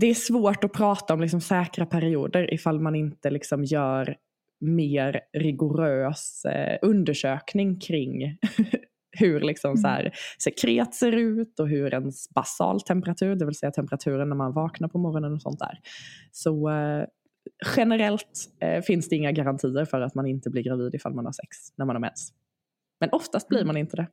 det 0.00 0.06
är 0.06 0.14
svårt 0.14 0.64
att 0.64 0.72
prata 0.72 1.14
om 1.14 1.20
liksom 1.20 1.40
säkra 1.40 1.86
perioder 1.86 2.54
ifall 2.54 2.80
man 2.80 2.94
inte 2.94 3.30
liksom 3.30 3.64
gör 3.64 4.16
mer 4.60 5.20
rigorös 5.32 6.44
eh, 6.44 6.78
undersökning 6.82 7.80
kring 7.80 8.38
hur 9.18 9.40
liksom 9.40 9.76
så 9.76 9.88
här, 9.88 10.12
sekret 10.42 10.94
ser 10.94 11.12
ut 11.12 11.60
och 11.60 11.68
hur 11.68 11.94
ens 11.94 12.30
basaltemperatur, 12.30 13.36
det 13.36 13.44
vill 13.44 13.54
säga 13.54 13.72
temperaturen 13.72 14.28
när 14.28 14.36
man 14.36 14.52
vaknar 14.52 14.88
på 14.88 14.98
morgonen 14.98 15.32
och 15.32 15.42
sånt 15.42 15.58
där. 15.58 15.78
Så 16.32 16.70
eh, 16.70 17.04
generellt 17.76 18.48
eh, 18.60 18.82
finns 18.82 19.08
det 19.08 19.16
inga 19.16 19.32
garantier 19.32 19.84
för 19.84 20.00
att 20.00 20.14
man 20.14 20.26
inte 20.26 20.50
blir 20.50 20.62
gravid 20.62 20.94
ifall 20.94 21.14
man 21.14 21.24
har 21.24 21.32
sex 21.32 21.56
när 21.76 21.86
man 21.86 21.96
har 21.96 22.00
mens. 22.00 22.32
Men 23.00 23.08
oftast 23.12 23.48
blir 23.48 23.60
mm. 23.60 23.66
man 23.66 23.76
inte 23.76 23.96
det. 23.96 24.06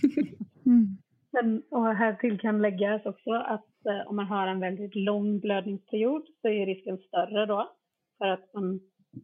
mm. 0.66 0.98
Men, 1.32 1.62
och 1.70 1.96
här 1.96 2.14
till 2.14 2.40
kan 2.40 2.62
läggas 2.62 3.06
också 3.06 3.30
att 3.30 3.64
eh, 3.86 4.06
om 4.06 4.16
man 4.16 4.26
har 4.26 4.46
en 4.46 4.60
väldigt 4.60 4.94
lång 4.94 5.40
blödningsperiod 5.40 6.26
så 6.42 6.48
är 6.48 6.66
risken 6.66 6.98
större 6.98 7.46
då 7.46 7.72
för 8.18 8.26
att, 8.26 8.54
man, 8.54 8.80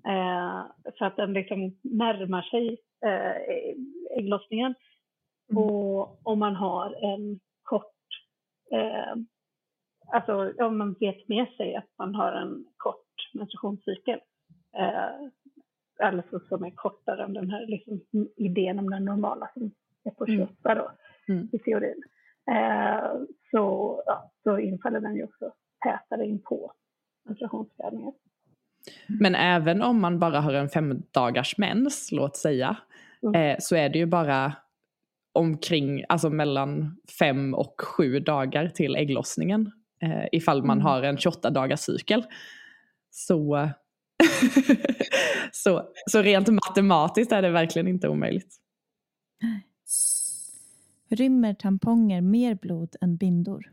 eh, 0.07 0.93
för 0.99 1.05
att 1.05 1.17
den 1.17 1.33
liksom 1.33 1.79
närmar 1.83 2.43
sig 2.43 2.79
eh, 3.05 3.37
ägglossningen. 4.19 4.75
Mm. 5.51 5.63
Och 5.63 6.27
om 6.27 6.39
man 6.39 6.57
har 6.57 7.15
en 7.15 7.41
kort, 7.63 7.95
eh, 8.73 9.15
alltså 10.07 10.53
om 10.59 10.79
man 10.79 10.97
vet 11.01 11.29
med 11.29 11.47
sig 11.57 11.75
att 11.75 11.89
man 11.99 12.15
har 12.15 12.33
en 12.33 12.65
kort 12.77 13.07
menstruationscykel, 13.35 14.21
eh, 14.77 15.31
alltså 16.07 16.41
som 16.49 16.65
är 16.65 16.71
kortare 16.71 17.25
än 17.25 17.33
den 17.33 17.51
här 17.51 17.67
liksom, 17.67 18.01
idén 18.37 18.79
om 18.79 18.91
den 18.91 19.05
normala 19.05 19.51
som 19.55 19.71
är 20.05 20.11
på 20.11 20.27
28 20.27 20.73
mm. 20.73 20.85
då 20.85 20.91
mm. 21.33 21.49
i 21.53 21.59
teorin, 21.59 22.03
eh, 22.51 23.11
så, 23.51 23.95
ja, 24.07 24.33
så 24.43 24.59
infaller 24.59 25.01
den 25.01 25.17
ju 25.17 25.25
också 25.25 25.53
tätare 25.85 26.27
in 26.27 26.43
på 26.43 26.73
menstruationsblödningar. 27.29 28.13
Men 29.21 29.35
även 29.35 29.83
om 29.83 30.01
man 30.01 30.19
bara 30.19 30.41
har 30.41 30.53
en 30.53 30.69
fem 30.69 31.03
dagars 31.11 31.59
mens, 31.59 32.13
låt 32.13 32.37
säga, 32.37 32.77
mm. 33.23 33.35
eh, 33.35 33.57
så 33.61 33.77
är 33.77 33.89
det 33.89 33.99
ju 33.99 34.07
bara 34.07 34.53
omkring, 35.33 36.05
alltså 36.09 36.31
mellan 36.31 37.01
fem 37.19 37.55
och 37.55 37.75
sju 37.83 38.21
dagar 38.21 38.69
till 38.69 38.97
ägglossningen. 38.97 39.73
Eh, 40.03 40.25
ifall 40.33 40.63
man 40.63 40.79
mm. 40.79 40.87
har 40.87 41.03
en 41.03 41.17
28 41.17 41.51
dagars 41.51 41.81
cykel. 41.81 42.25
Så, 43.11 43.69
så, 45.53 45.83
så 46.11 46.23
rent 46.23 46.49
matematiskt 46.49 47.33
är 47.33 47.43
det 47.43 47.51
verkligen 47.51 47.89
inte 47.89 48.09
omöjligt. 48.09 48.57
Rymmer 51.11 51.55
tamponger 51.55 52.21
mer 52.21 52.55
blod 52.55 52.97
än 53.01 53.17
bindor? 53.17 53.71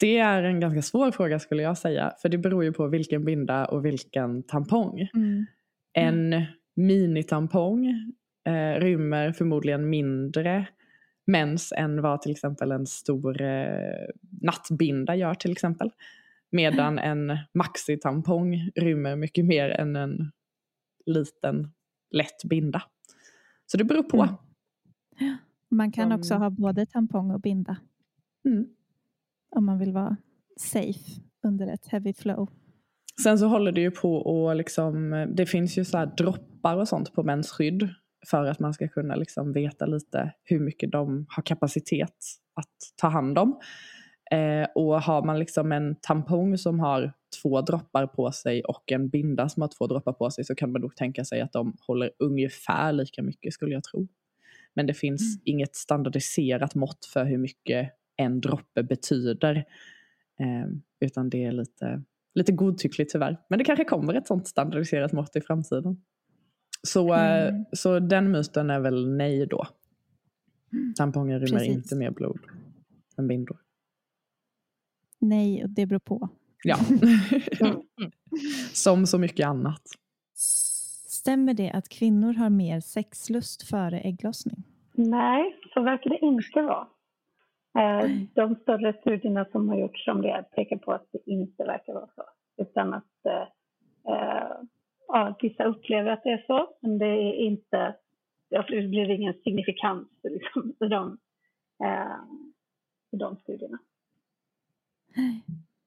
Det 0.00 0.18
är 0.18 0.42
en 0.42 0.60
ganska 0.60 0.82
svår 0.82 1.10
fråga 1.10 1.38
skulle 1.38 1.62
jag 1.62 1.78
säga. 1.78 2.12
För 2.22 2.28
det 2.28 2.38
beror 2.38 2.64
ju 2.64 2.72
på 2.72 2.86
vilken 2.86 3.24
binda 3.24 3.64
och 3.64 3.84
vilken 3.84 4.42
tampong. 4.42 5.08
Mm. 5.14 5.46
En 5.92 6.44
minitampong 6.74 7.86
eh, 8.46 8.80
rymmer 8.80 9.32
förmodligen 9.32 9.90
mindre 9.90 10.66
mens 11.26 11.72
än 11.76 12.02
vad 12.02 12.22
till 12.22 12.32
exempel 12.32 12.72
en 12.72 12.86
stor 12.86 13.42
eh, 13.42 14.06
nattbinda 14.40 15.16
gör 15.16 15.34
till 15.34 15.52
exempel. 15.52 15.90
Medan 16.50 16.98
en 16.98 17.38
maxitampong 17.54 18.70
rymmer 18.74 19.16
mycket 19.16 19.44
mer 19.44 19.68
än 19.70 19.96
en 19.96 20.32
liten 21.06 21.72
lätt 22.10 22.44
binda. 22.44 22.82
Så 23.66 23.76
det 23.76 23.84
beror 23.84 24.02
på. 24.02 24.22
Mm. 25.20 25.36
Man 25.72 25.92
kan 25.92 26.10
Som... 26.10 26.18
också 26.18 26.34
ha 26.34 26.50
både 26.50 26.86
tampong 26.86 27.30
och 27.30 27.40
binda. 27.40 27.76
Mm. 28.44 28.66
Om 29.56 29.66
man 29.66 29.78
vill 29.78 29.92
vara 29.92 30.16
safe 30.56 31.20
under 31.46 31.66
ett 31.66 31.86
heavy 31.86 32.12
flow. 32.12 32.48
Sen 33.22 33.38
så 33.38 33.46
håller 33.46 33.72
det 33.72 33.80
ju 33.80 33.90
på 33.90 34.16
och 34.16 34.56
liksom, 34.56 35.10
det 35.36 35.46
finns 35.46 35.78
ju 35.78 35.84
så 35.84 35.98
här 35.98 36.06
droppar 36.06 36.76
och 36.76 36.88
sånt 36.88 37.12
på 37.12 37.22
mensskydd 37.22 37.88
för 38.30 38.44
att 38.44 38.58
man 38.58 38.74
ska 38.74 38.88
kunna 38.88 39.14
liksom 39.14 39.52
veta 39.52 39.86
lite 39.86 40.34
hur 40.44 40.60
mycket 40.60 40.92
de 40.92 41.26
har 41.28 41.42
kapacitet 41.42 42.16
att 42.54 42.76
ta 42.96 43.08
hand 43.08 43.38
om. 43.38 43.60
Eh, 44.30 44.66
och 44.74 45.02
har 45.02 45.24
man 45.24 45.38
liksom 45.38 45.72
en 45.72 45.96
tampong 46.00 46.58
som 46.58 46.80
har 46.80 47.12
två 47.42 47.60
droppar 47.60 48.06
på 48.06 48.32
sig 48.32 48.64
och 48.64 48.92
en 48.92 49.08
binda 49.08 49.48
som 49.48 49.60
har 49.60 49.68
två 49.78 49.86
droppar 49.86 50.12
på 50.12 50.30
sig 50.30 50.44
så 50.44 50.54
kan 50.54 50.72
man 50.72 50.80
nog 50.80 50.96
tänka 50.96 51.24
sig 51.24 51.40
att 51.40 51.52
de 51.52 51.76
håller 51.86 52.10
ungefär 52.18 52.92
lika 52.92 53.22
mycket 53.22 53.52
skulle 53.52 53.74
jag 53.74 53.84
tro. 53.84 54.08
Men 54.74 54.86
det 54.86 54.94
finns 54.94 55.36
mm. 55.36 55.42
inget 55.44 55.76
standardiserat 55.76 56.74
mått 56.74 57.04
för 57.12 57.24
hur 57.24 57.38
mycket 57.38 57.90
en 58.16 58.40
droppe 58.40 58.82
betyder. 58.82 59.56
Eh, 60.40 60.68
utan 61.00 61.30
det 61.30 61.44
är 61.44 61.52
lite, 61.52 62.02
lite 62.34 62.52
godtyckligt 62.52 63.12
tyvärr. 63.12 63.36
Men 63.48 63.58
det 63.58 63.64
kanske 63.64 63.84
kommer 63.84 64.14
ett 64.14 64.26
sånt 64.26 64.48
standardiserat 64.48 65.12
mått 65.12 65.36
i 65.36 65.40
framtiden. 65.40 66.02
Så, 66.82 67.14
eh, 67.14 67.48
mm. 67.48 67.64
så 67.72 67.98
den 67.98 68.30
myten 68.30 68.70
är 68.70 68.80
väl 68.80 69.08
nej 69.16 69.46
då. 69.46 69.66
Mm. 70.72 70.94
Tamponger 70.94 71.40
rymmer 71.40 71.58
Precis. 71.58 71.76
inte 71.76 71.96
mer 71.96 72.10
blod 72.10 72.40
än 73.18 73.28
bindor. 73.28 73.56
Nej, 75.18 75.64
och 75.64 75.70
det 75.70 75.86
beror 75.86 75.98
på. 75.98 76.28
Ja. 76.64 76.78
Som 78.72 79.06
så 79.06 79.18
mycket 79.18 79.46
annat. 79.46 79.82
Stämmer 81.22 81.54
det 81.54 81.70
att 81.70 81.88
kvinnor 81.88 82.32
har 82.32 82.50
mer 82.50 82.80
sexlust 82.80 83.68
före 83.68 84.00
ägglossning? 84.00 84.56
Nej, 84.92 85.56
så 85.74 85.82
verkar 85.82 86.10
det 86.10 86.18
inte 86.18 86.62
vara. 86.62 86.88
Eh, 87.78 88.10
de 88.34 88.54
större 88.54 88.92
studierna 89.00 89.44
som 89.52 89.68
har 89.68 89.76
gjorts 89.76 90.08
om 90.08 90.22
det 90.22 90.44
pekar 90.56 90.76
på 90.76 90.92
att 90.92 91.06
det 91.12 91.18
inte 91.26 91.64
verkar 91.64 91.92
vara 91.92 92.08
så. 92.16 92.22
Utan 92.62 92.94
att 92.94 93.26
eh, 93.26 93.42
eh 94.14 94.56
ja, 95.08 95.36
vissa 95.42 95.64
upplever 95.64 96.10
att 96.10 96.22
det 96.22 96.30
är 96.30 96.44
så, 96.46 96.68
men 96.80 96.98
det 96.98 97.06
är 97.06 97.34
inte, 97.34 97.96
det 98.50 98.66
blir 98.68 99.10
ingen 99.10 99.34
signifikans 99.44 100.08
liksom, 100.22 100.74
i, 100.80 100.88
de, 100.88 101.18
eh, 101.84 102.16
i 103.12 103.16
de 103.16 103.36
studierna. 103.36 103.78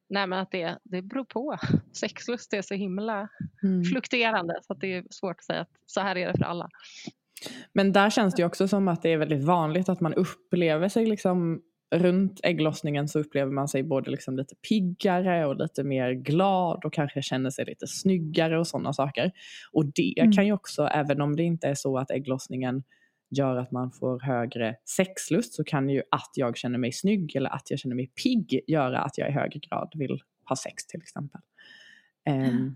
Nej 0.10 0.28
men 0.28 0.40
att 0.40 0.52
det, 0.52 0.78
det 0.84 1.02
beror 1.02 1.26
på. 1.26 1.58
Sexlust 2.00 2.54
är 2.54 2.62
så 2.62 2.74
himla 2.74 3.30
mm. 3.64 3.84
fluktuerande 3.84 4.60
så 4.62 4.74
att 4.74 4.80
det 4.80 4.94
är 4.94 5.04
svårt 5.10 5.36
att 5.40 5.46
säga 5.46 5.62
att 5.62 5.72
så 5.86 6.02
här 6.02 6.18
är 6.18 6.28
det 6.28 6.38
för 6.38 6.46
alla. 6.46 6.70
Men 7.74 7.92
där 7.92 8.10
känns 8.10 8.36
det 8.36 8.46
också 8.46 8.68
som 8.68 8.88
att 8.88 9.02
det 9.02 9.14
är 9.14 9.18
väldigt 9.18 9.44
vanligt 9.44 9.90
att 9.90 10.02
man 10.02 10.14
upplever 10.14 10.90
sig 10.90 11.06
liksom 11.06 11.62
runt 11.96 12.40
ägglossningen 12.44 13.08
så 13.08 13.20
upplever 13.20 13.52
man 13.52 13.68
sig 13.68 13.84
både 13.84 14.12
liksom 14.12 14.38
lite 14.38 14.56
piggare 14.70 15.46
och 15.46 15.56
lite 15.56 15.84
mer 15.84 16.12
glad 16.12 16.86
och 16.86 16.94
kanske 16.94 17.22
känner 17.22 17.50
sig 17.50 17.66
lite 17.66 17.88
snyggare 17.88 18.60
och 18.60 18.68
sådana 18.68 18.94
saker. 18.94 19.32
Och 19.72 19.86
det 19.86 20.20
mm. 20.20 20.32
kan 20.32 20.46
ju 20.46 20.54
också, 20.54 20.86
även 20.86 21.22
om 21.22 21.36
det 21.36 21.44
inte 21.44 21.68
är 21.68 21.76
så 21.76 21.98
att 21.98 22.12
ägglossningen 22.12 22.84
gör 23.38 23.56
att 23.56 23.72
man 23.72 23.92
får 23.92 24.20
högre 24.20 24.76
sexlust 24.86 25.54
så 25.54 25.64
kan 25.64 25.90
ju 25.90 26.02
att 26.12 26.32
jag 26.36 26.58
känner 26.58 26.78
mig 26.78 26.92
snygg 26.92 27.36
eller 27.36 27.50
att 27.50 27.72
jag 27.72 27.80
känner 27.80 27.96
mig 27.96 28.08
pigg 28.08 28.62
göra 28.68 29.00
att 29.00 29.18
jag 29.18 29.30
i 29.30 29.32
högre 29.32 29.60
grad 29.60 29.92
vill 29.96 30.22
ha 30.50 30.56
sex 30.56 30.88
till 30.88 31.02
exempel. 31.02 31.42
Um, 32.30 32.76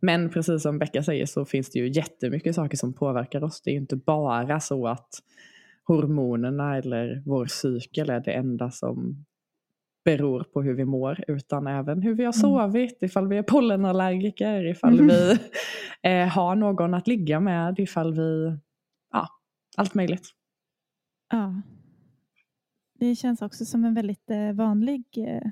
men 0.00 0.30
precis 0.30 0.62
som 0.62 0.78
Becka 0.78 1.02
säger 1.02 1.26
så 1.26 1.44
finns 1.44 1.70
det 1.70 1.78
ju 1.78 1.88
jättemycket 1.88 2.54
saker 2.54 2.76
som 2.76 2.92
påverkar 2.92 3.44
oss. 3.44 3.60
Det 3.60 3.70
är 3.70 3.72
ju 3.72 3.80
inte 3.80 3.96
bara 3.96 4.60
så 4.60 4.86
att 4.86 5.08
hormonerna 5.84 6.76
eller 6.76 7.22
vår 7.26 7.46
cykel 7.46 8.10
är 8.10 8.20
det 8.20 8.32
enda 8.32 8.70
som 8.70 9.24
beror 10.04 10.42
på 10.42 10.62
hur 10.62 10.74
vi 10.74 10.84
mår 10.84 11.24
utan 11.28 11.66
även 11.66 12.02
hur 12.02 12.14
vi 12.14 12.24
har 12.24 12.32
mm. 12.32 12.40
sovit, 12.40 12.98
ifall 13.00 13.28
vi 13.28 13.36
är 13.36 13.42
pollenallergiker, 13.42 14.66
ifall 14.66 15.00
mm. 15.00 15.06
vi 15.06 15.38
eh, 16.02 16.28
har 16.28 16.54
någon 16.54 16.94
att 16.94 17.08
ligga 17.08 17.40
med, 17.40 17.78
ifall 17.78 18.14
vi 18.14 18.56
allt 19.80 19.94
möjligt. 19.94 20.28
Ja. 21.30 21.62
Det 22.94 23.16
känns 23.16 23.42
också 23.42 23.64
som 23.64 23.84
en 23.84 23.94
väldigt 23.94 24.30
eh, 24.30 24.52
vanlig 24.52 25.04
eh, 25.16 25.50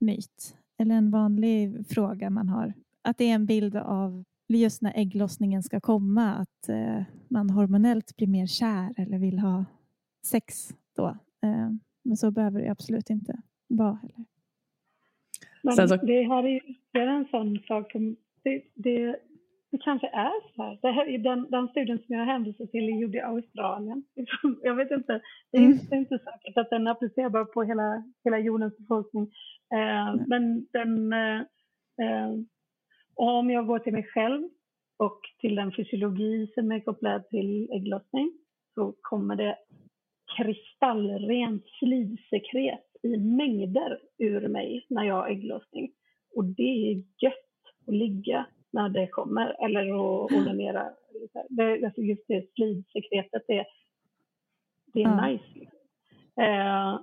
myt. 0.00 0.56
Eller 0.78 0.94
en 0.94 1.10
vanlig 1.10 1.86
fråga 1.88 2.30
man 2.30 2.48
har. 2.48 2.72
Att 3.02 3.18
det 3.18 3.24
är 3.24 3.34
en 3.34 3.46
bild 3.46 3.76
av 3.76 4.24
just 4.48 4.82
när 4.82 4.92
ägglossningen 4.96 5.62
ska 5.62 5.80
komma. 5.80 6.34
Att 6.34 6.68
eh, 6.68 7.02
man 7.28 7.50
hormonellt 7.50 8.16
blir 8.16 8.26
mer 8.26 8.46
kär 8.46 8.94
eller 8.96 9.18
vill 9.18 9.38
ha 9.38 9.64
sex 10.22 10.74
då. 10.96 11.18
Men 12.02 12.16
så 12.16 12.30
behöver 12.30 12.60
det 12.60 12.68
absolut 12.68 13.10
inte 13.10 13.42
vara 13.68 13.94
heller. 13.94 14.24
Men 15.62 15.76
det 16.06 16.22
här 16.22 16.44
är 16.44 16.48
ju 16.48 16.60
en 16.92 17.26
sån 17.30 17.58
sak 17.58 17.92
som 17.92 18.16
det, 18.42 18.62
det, 18.74 19.16
det 19.76 19.84
kanske 19.84 20.06
är 20.06 20.54
så 20.56 20.62
här. 20.62 20.78
Det 20.82 20.90
här 20.90 21.18
den, 21.18 21.50
den 21.50 21.68
studien 21.68 21.98
som 21.98 22.14
jag 22.14 22.24
hänvisar 22.24 22.66
till 22.66 23.00
gjord 23.00 23.14
i 23.14 23.20
Australien. 23.20 24.04
Jag 24.62 24.74
vet 24.74 24.90
inte, 24.90 25.20
det 25.52 25.58
är, 25.58 25.62
mm. 25.62 25.72
inte, 25.72 25.96
inte 25.96 26.18
säkert 26.18 26.56
att 26.56 26.70
den 26.70 26.86
är 26.86 26.90
applicerbar 26.90 27.44
på 27.44 27.62
hela, 27.62 28.04
hela 28.24 28.38
jordens 28.38 28.78
befolkning. 28.78 29.22
Eh, 29.74 30.14
men 30.26 30.66
den, 30.72 31.12
eh, 31.12 31.40
eh, 32.02 32.32
om 33.14 33.50
jag 33.50 33.66
går 33.66 33.78
till 33.78 33.92
mig 33.92 34.02
själv 34.02 34.48
och 34.98 35.20
till 35.40 35.54
den 35.54 35.72
fysiologi 35.72 36.46
som 36.54 36.72
är 36.72 36.80
kopplad 36.80 37.28
till 37.28 37.70
ägglossning 37.72 38.32
så 38.74 38.94
kommer 39.00 39.36
det 39.36 39.56
kristallrent 40.36 41.64
slidsekret 41.78 42.86
i 43.02 43.16
mängder 43.16 43.98
ur 44.18 44.48
mig 44.48 44.86
när 44.88 45.04
jag 45.04 45.14
har 45.14 45.28
ägglossning. 45.28 45.92
Och 46.36 46.44
det 46.44 46.90
är 46.90 46.94
gött 46.94 47.32
att 47.86 47.94
ligga 47.94 48.46
när 48.76 48.88
det 48.88 49.06
kommer 49.06 49.64
eller 49.64 49.80
att 49.80 50.32
onanera. 50.32 50.90
Det, 51.48 51.84
alltså 51.84 52.00
just 52.00 52.24
det 52.28 52.54
slidsekretet, 52.54 53.42
det, 53.48 53.66
det 54.92 55.02
är 55.02 55.12
mm. 55.12 55.30
nice. 55.30 55.44
Liksom. 55.54 55.78
Eh, 56.40 57.00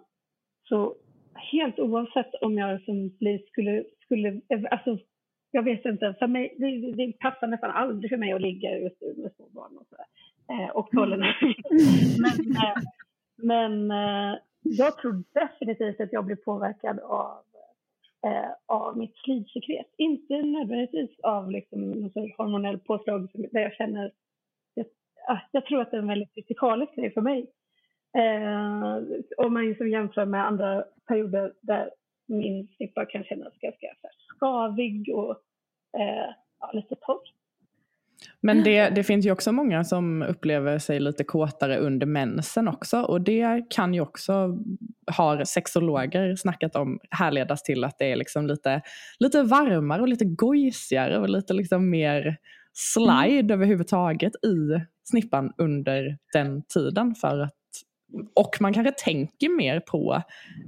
så 0.63 0.95
helt 1.35 1.79
oavsett 1.79 2.33
om 2.41 2.57
jag 2.57 2.81
som 2.83 3.09
skulle, 3.49 3.83
skulle 4.05 4.41
alltså 4.71 4.97
jag 5.51 5.63
vet 5.63 5.85
inte, 5.85 6.15
för 6.19 6.27
mig, 6.27 6.55
det, 6.57 6.91
det 6.91 7.19
passar 7.19 7.47
nästan 7.47 7.71
aldrig 7.71 8.09
för 8.09 8.17
mig 8.17 8.33
att 8.33 8.41
ligga 8.41 8.77
just 8.77 9.01
med 9.01 9.31
små 9.35 9.49
barn 9.49 9.77
och 9.77 9.87
sådär. 9.89 10.05
Eh, 10.49 10.69
och 10.69 10.89
tolvåringar. 10.91 11.37
men 12.21 12.55
eh, 12.55 12.83
men 13.37 13.91
eh, 13.91 14.37
jag 14.61 14.97
tror 14.97 15.23
definitivt 15.33 16.01
att 16.01 16.13
jag 16.13 16.25
blir 16.25 16.35
påverkad 16.35 16.99
av, 16.99 17.43
eh, 18.25 18.51
av 18.65 18.97
mitt 18.97 19.15
slidsekret. 19.17 19.87
Inte 19.97 20.33
nödvändigtvis 20.33 21.19
av 21.23 21.51
liksom, 21.51 21.91
någon 21.91 22.31
hormonell 22.37 22.79
påslag 22.79 23.29
där 23.33 23.61
jag 23.61 23.73
känner... 23.73 24.11
Jag, 24.73 24.85
jag 25.51 25.65
tror 25.65 25.81
att 25.81 25.91
det 25.91 25.97
är 25.97 26.01
en 26.01 26.07
väldigt 26.07 26.33
fysikalisk 26.33 26.95
grej 26.95 27.13
för 27.13 27.21
mig. 27.21 27.47
Eh, 28.17 29.45
om 29.45 29.53
man 29.53 29.65
liksom 29.65 29.89
jämför 29.89 30.25
med 30.25 30.47
andra 30.47 30.83
perioder 31.07 31.53
där 31.61 31.89
min 32.27 32.67
snippa 32.77 33.05
kan 33.05 33.23
kännas 33.23 33.53
ganska 33.61 33.87
skavig 34.27 35.09
och 35.13 35.31
eh, 35.99 36.33
ja, 36.59 36.71
lite 36.73 36.95
torr. 36.95 37.21
Men 38.41 38.63
det, 38.63 38.89
det 38.89 39.03
finns 39.03 39.25
ju 39.25 39.31
också 39.31 39.51
många 39.51 39.83
som 39.83 40.21
upplever 40.21 40.79
sig 40.79 40.99
lite 40.99 41.23
kåtare 41.23 41.77
under 41.77 42.07
mensen 42.07 42.67
också. 42.67 43.01
Och 43.01 43.21
det 43.21 43.65
kan 43.69 43.93
ju 43.93 44.01
också, 44.01 44.57
har 45.07 45.43
sexologer 45.43 46.35
snackat 46.35 46.75
om, 46.75 46.99
härledas 47.09 47.63
till 47.63 47.83
att 47.83 47.95
det 47.99 48.11
är 48.11 48.15
liksom 48.15 48.47
lite, 48.47 48.81
lite 49.19 49.43
varmare 49.43 50.01
och 50.01 50.07
lite 50.07 50.25
gojsigare 50.25 51.19
och 51.19 51.29
lite 51.29 51.53
liksom 51.53 51.89
mer 51.89 52.37
slide 52.73 53.39
mm. 53.39 53.51
överhuvudtaget 53.51 54.35
i 54.35 54.81
snippan 55.03 55.51
under 55.57 56.17
den 56.33 56.63
tiden. 56.73 57.15
För 57.15 57.39
att, 57.39 57.53
och 58.35 58.57
man 58.59 58.73
kanske 58.73 58.93
tänker 58.97 59.57
mer 59.57 59.79
på 59.79 60.23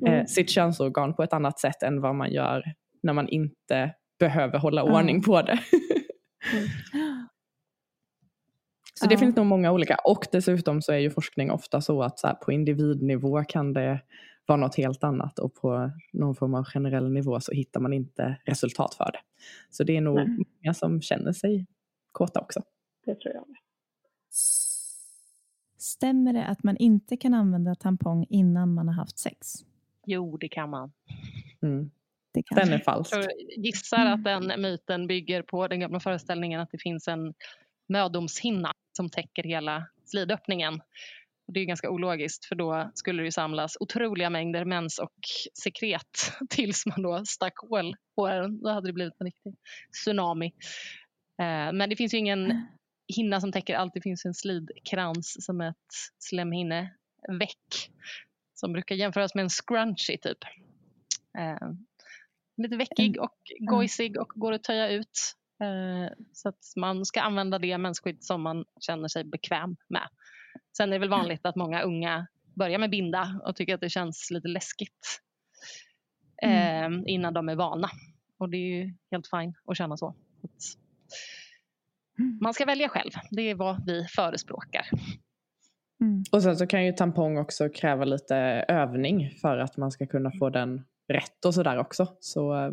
eh, 0.07 0.13
mm. 0.13 0.27
sitt 0.27 0.49
könsorgan 0.49 1.13
på 1.13 1.23
ett 1.23 1.33
annat 1.33 1.59
sätt 1.59 1.83
än 1.83 2.01
vad 2.01 2.15
man 2.15 2.31
gör 2.31 2.63
när 3.03 3.13
man 3.13 3.27
inte 3.27 3.93
behöver 4.19 4.59
hålla 4.59 4.83
ordning 4.83 5.21
på 5.21 5.41
det. 5.41 5.59
Mm. 6.53 6.67
Så 8.99 9.05
det 9.05 9.17
finns 9.17 9.35
nog 9.35 9.45
många 9.45 9.71
olika 9.71 9.97
och 10.03 10.27
dessutom 10.31 10.81
så 10.81 10.91
är 10.91 10.97
ju 10.97 11.09
forskning 11.09 11.51
ofta 11.51 11.81
så 11.81 12.03
att 12.03 12.19
så 12.19 12.27
här, 12.27 12.33
på 12.35 12.51
individnivå 12.51 13.43
kan 13.43 13.73
det 13.73 14.01
vara 14.45 14.57
något 14.57 14.75
helt 14.75 15.03
annat 15.03 15.39
och 15.39 15.53
på 15.53 15.91
någon 16.13 16.35
form 16.35 16.53
av 16.53 16.63
generell 16.63 17.11
nivå 17.11 17.39
så 17.39 17.51
hittar 17.51 17.79
man 17.79 17.93
inte 17.93 18.37
resultat 18.45 18.93
för 18.93 19.11
det. 19.11 19.19
Så 19.69 19.83
det 19.83 19.97
är 19.97 20.01
nog 20.01 20.15
Nej. 20.15 20.27
många 20.27 20.73
som 20.73 21.01
känner 21.01 21.31
sig 21.31 21.65
kåta 22.11 22.39
också. 22.39 22.61
Det 23.05 23.15
tror 23.15 23.33
jag 23.33 23.47
med. 23.47 23.57
Stämmer 25.77 26.33
det 26.33 26.45
att 26.45 26.63
man 26.63 26.77
inte 26.77 27.17
kan 27.17 27.33
använda 27.33 27.75
tampong 27.75 28.25
innan 28.29 28.73
man 28.73 28.87
har 28.87 28.95
haft 28.95 29.19
sex? 29.19 29.47
Jo, 30.05 30.37
det 30.37 30.47
kan 30.47 30.69
man. 30.69 30.91
Mm. 31.61 31.91
Det 32.33 32.43
kan 32.43 32.57
den 32.57 32.73
är 32.73 32.79
falsk. 32.79 33.15
Jag 33.15 33.25
gissar 33.57 34.05
att 34.05 34.23
den 34.23 34.61
myten 34.61 35.07
bygger 35.07 35.41
på 35.41 35.67
den 35.67 35.79
gamla 35.79 35.99
föreställningen 35.99 36.61
att 36.61 36.71
det 36.71 36.81
finns 36.81 37.07
en 37.07 37.33
mödomshinna 37.87 38.71
som 38.97 39.09
täcker 39.09 39.43
hela 39.43 39.87
slidöppningen. 40.05 40.81
Och 41.47 41.53
det 41.53 41.59
är 41.59 41.65
ganska 41.65 41.89
ologiskt 41.89 42.45
för 42.45 42.55
då 42.55 42.91
skulle 42.93 43.23
det 43.23 43.31
samlas 43.31 43.77
otroliga 43.79 44.29
mängder 44.29 44.65
mens 44.65 44.99
och 44.99 45.15
sekret 45.63 46.31
tills 46.49 46.85
man 46.85 47.01
då 47.01 47.25
stack 47.25 47.57
hål 47.57 47.95
på 48.15 48.27
den. 48.27 48.61
Då 48.61 48.69
hade 48.69 48.87
det 48.89 48.93
blivit 48.93 49.13
en 49.19 49.25
riktig 49.25 49.55
tsunami. 49.91 50.45
Eh, 51.41 51.73
men 51.73 51.89
det 51.89 51.95
finns 51.95 52.13
ju 52.13 52.17
ingen 52.17 52.67
hinna 53.15 53.41
som 53.41 53.51
täcker 53.51 53.75
allt. 53.75 53.93
Det 53.93 54.01
finns 54.01 54.25
en 54.25 54.33
slidkrans 54.33 55.45
som 55.45 55.61
ett 55.61 55.75
slemhinneväck 56.19 57.91
som 58.53 58.73
brukar 58.73 58.95
jämföras 58.95 59.35
med 59.35 59.43
en 59.43 59.49
scrunchie 59.49 60.17
typ. 60.17 60.37
Eh, 61.37 61.69
lite 62.57 62.77
veckig 62.77 63.21
och 63.21 63.39
gojsig 63.59 64.19
och 64.19 64.31
går 64.35 64.53
att 64.53 64.63
töja 64.63 64.89
ut. 64.89 65.35
Eh, 65.61 66.13
så 66.33 66.49
att 66.49 66.73
man 66.75 67.05
ska 67.05 67.21
använda 67.21 67.59
det 67.59 67.77
mensskydd 67.77 68.23
som 68.23 68.41
man 68.41 68.65
känner 68.79 69.07
sig 69.07 69.23
bekväm 69.23 69.75
med. 69.89 70.07
Sen 70.77 70.89
är 70.89 70.93
det 70.93 70.99
väl 70.99 71.09
vanligt 71.09 71.45
att 71.45 71.55
många 71.55 71.81
unga 71.81 72.27
börjar 72.55 72.79
med 72.79 72.89
binda 72.89 73.39
och 73.43 73.55
tycker 73.55 73.75
att 73.75 73.81
det 73.81 73.89
känns 73.89 74.31
lite 74.31 74.47
läskigt 74.47 75.21
mm. 76.43 76.93
Eh, 76.93 77.13
innan 77.13 77.33
de 77.33 77.49
är 77.49 77.55
vana. 77.55 77.89
Och 78.37 78.49
det 78.49 78.57
är 78.57 78.83
ju 78.83 78.93
helt 79.11 79.27
fine 79.27 79.53
att 79.65 79.77
känna 79.77 79.97
så. 79.97 80.15
Mm. 82.19 82.39
Man 82.41 82.53
ska 82.53 82.65
välja 82.65 82.89
själv. 82.89 83.11
Det 83.31 83.41
är 83.41 83.55
vad 83.55 83.85
vi 83.85 84.07
förespråkar. 84.15 84.85
Mm. 86.01 86.23
Och 86.31 86.43
sen 86.43 86.57
så 86.57 86.67
kan 86.67 86.85
ju 86.85 86.91
tampong 86.91 87.37
också 87.37 87.69
kräva 87.69 88.05
lite 88.05 88.35
övning 88.67 89.31
för 89.41 89.57
att 89.57 89.77
man 89.77 89.91
ska 89.91 90.05
kunna 90.05 90.31
få 90.39 90.49
den 90.49 90.85
rätt 91.07 91.45
och 91.45 91.53
sådär 91.53 91.77
också. 91.77 92.07
Så 92.19 92.55
eh, 92.55 92.71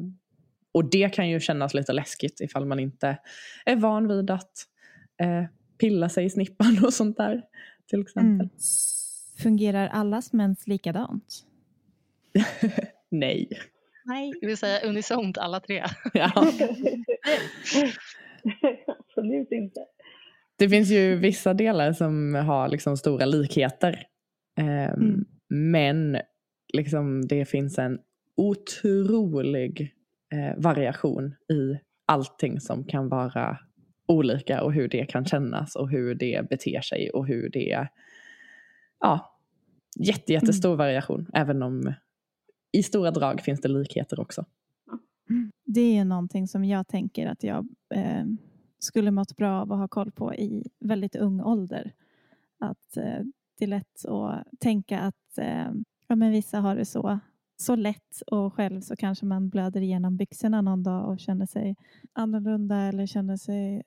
och 0.72 0.90
det 0.90 1.14
kan 1.14 1.28
ju 1.28 1.40
kännas 1.40 1.74
lite 1.74 1.92
läskigt 1.92 2.40
ifall 2.40 2.64
man 2.64 2.78
inte 2.78 3.18
är 3.64 3.76
van 3.76 4.08
vid 4.08 4.30
att 4.30 4.66
eh, 5.20 5.44
pilla 5.78 6.08
sig 6.08 6.24
i 6.24 6.30
snippan 6.30 6.85
och 6.85 6.94
sånt 6.94 7.16
där. 7.16 7.42
Till 7.90 8.00
exempel. 8.00 8.46
Mm. 8.46 8.50
Fungerar 9.38 9.88
allas 9.88 10.32
mens 10.32 10.66
likadant? 10.66 11.44
Nej. 13.11 13.48
Nej. 14.04 14.32
Det 14.40 14.46
vill 14.46 14.56
säga 14.56 14.80
unisont 14.80 15.38
alla 15.38 15.61
tre. 15.61 15.85
ja. 16.14 16.52
Absolut 18.87 19.52
inte. 19.52 19.80
Det 20.58 20.68
finns 20.68 20.90
ju 20.90 21.16
vissa 21.16 21.54
delar 21.54 21.92
som 21.92 22.35
har 22.35 22.68
liksom 22.68 22.96
stora 22.96 23.24
likheter. 23.24 24.06
Eh, 24.58 24.92
mm. 24.92 25.24
Men 25.48 26.18
liksom 26.72 27.26
det 27.26 27.44
finns 27.44 27.78
en 27.78 27.98
otrolig 28.37 29.94
eh, 30.33 30.55
variation 30.57 31.35
i 31.53 31.79
allting 32.07 32.61
som 32.61 32.85
kan 32.85 33.09
vara 33.09 33.59
olika 34.09 34.62
och 34.62 34.73
hur 34.73 34.88
det 34.88 35.05
kan 35.05 35.25
kännas 35.25 35.77
och 35.77 35.90
hur 35.90 36.14
det 36.14 36.49
beter 36.51 36.81
sig 36.81 37.11
och 37.11 37.27
hur 37.27 37.49
det, 37.49 37.88
ja, 39.01 39.38
jätte, 39.99 40.33
jättestor 40.33 40.68
mm. 40.68 40.79
variation. 40.79 41.27
Även 41.35 41.62
om 41.62 41.95
i 42.73 42.83
stora 42.83 43.11
drag 43.11 43.40
finns 43.40 43.61
det 43.61 43.68
likheter 43.68 44.21
också. 44.21 44.45
Det 45.64 45.99
är 45.99 46.05
någonting 46.05 46.49
som 46.49 46.64
jag 46.64 46.88
tänker 46.88 47.27
att 47.27 47.42
jag 47.42 47.68
eh, 47.95 48.25
skulle 48.79 49.11
mått 49.11 49.37
bra 49.37 49.61
av 49.61 49.73
att 49.73 49.79
ha 49.79 49.88
koll 49.88 50.12
på 50.12 50.35
i 50.35 50.71
väldigt 50.81 51.16
ung 51.16 51.40
ålder. 51.40 51.92
Att 52.59 52.97
eh, 52.97 53.25
det 53.59 53.64
är 53.64 53.66
lätt 53.66 54.05
att 54.05 54.47
tänka 54.61 55.01
att 55.01 55.38
eh, 55.38 55.71
ja, 56.07 56.16
men 56.16 56.33
vissa 56.33 56.61
har 56.61 56.77
det 56.77 56.85
så 56.85 57.18
så 57.56 57.76
lätt 57.76 58.20
och 58.26 58.54
själv 58.54 58.80
så 58.80 58.96
kanske 58.96 59.26
man 59.26 59.48
blöder 59.48 59.80
igenom 59.80 60.16
byxorna 60.16 60.60
någon 60.60 60.82
dag 60.82 61.08
och 61.08 61.20
känner 61.20 61.46
sig 61.46 61.76
annorlunda 62.12 62.76
eller 62.76 63.06
känner 63.06 63.36
sig 63.36 63.82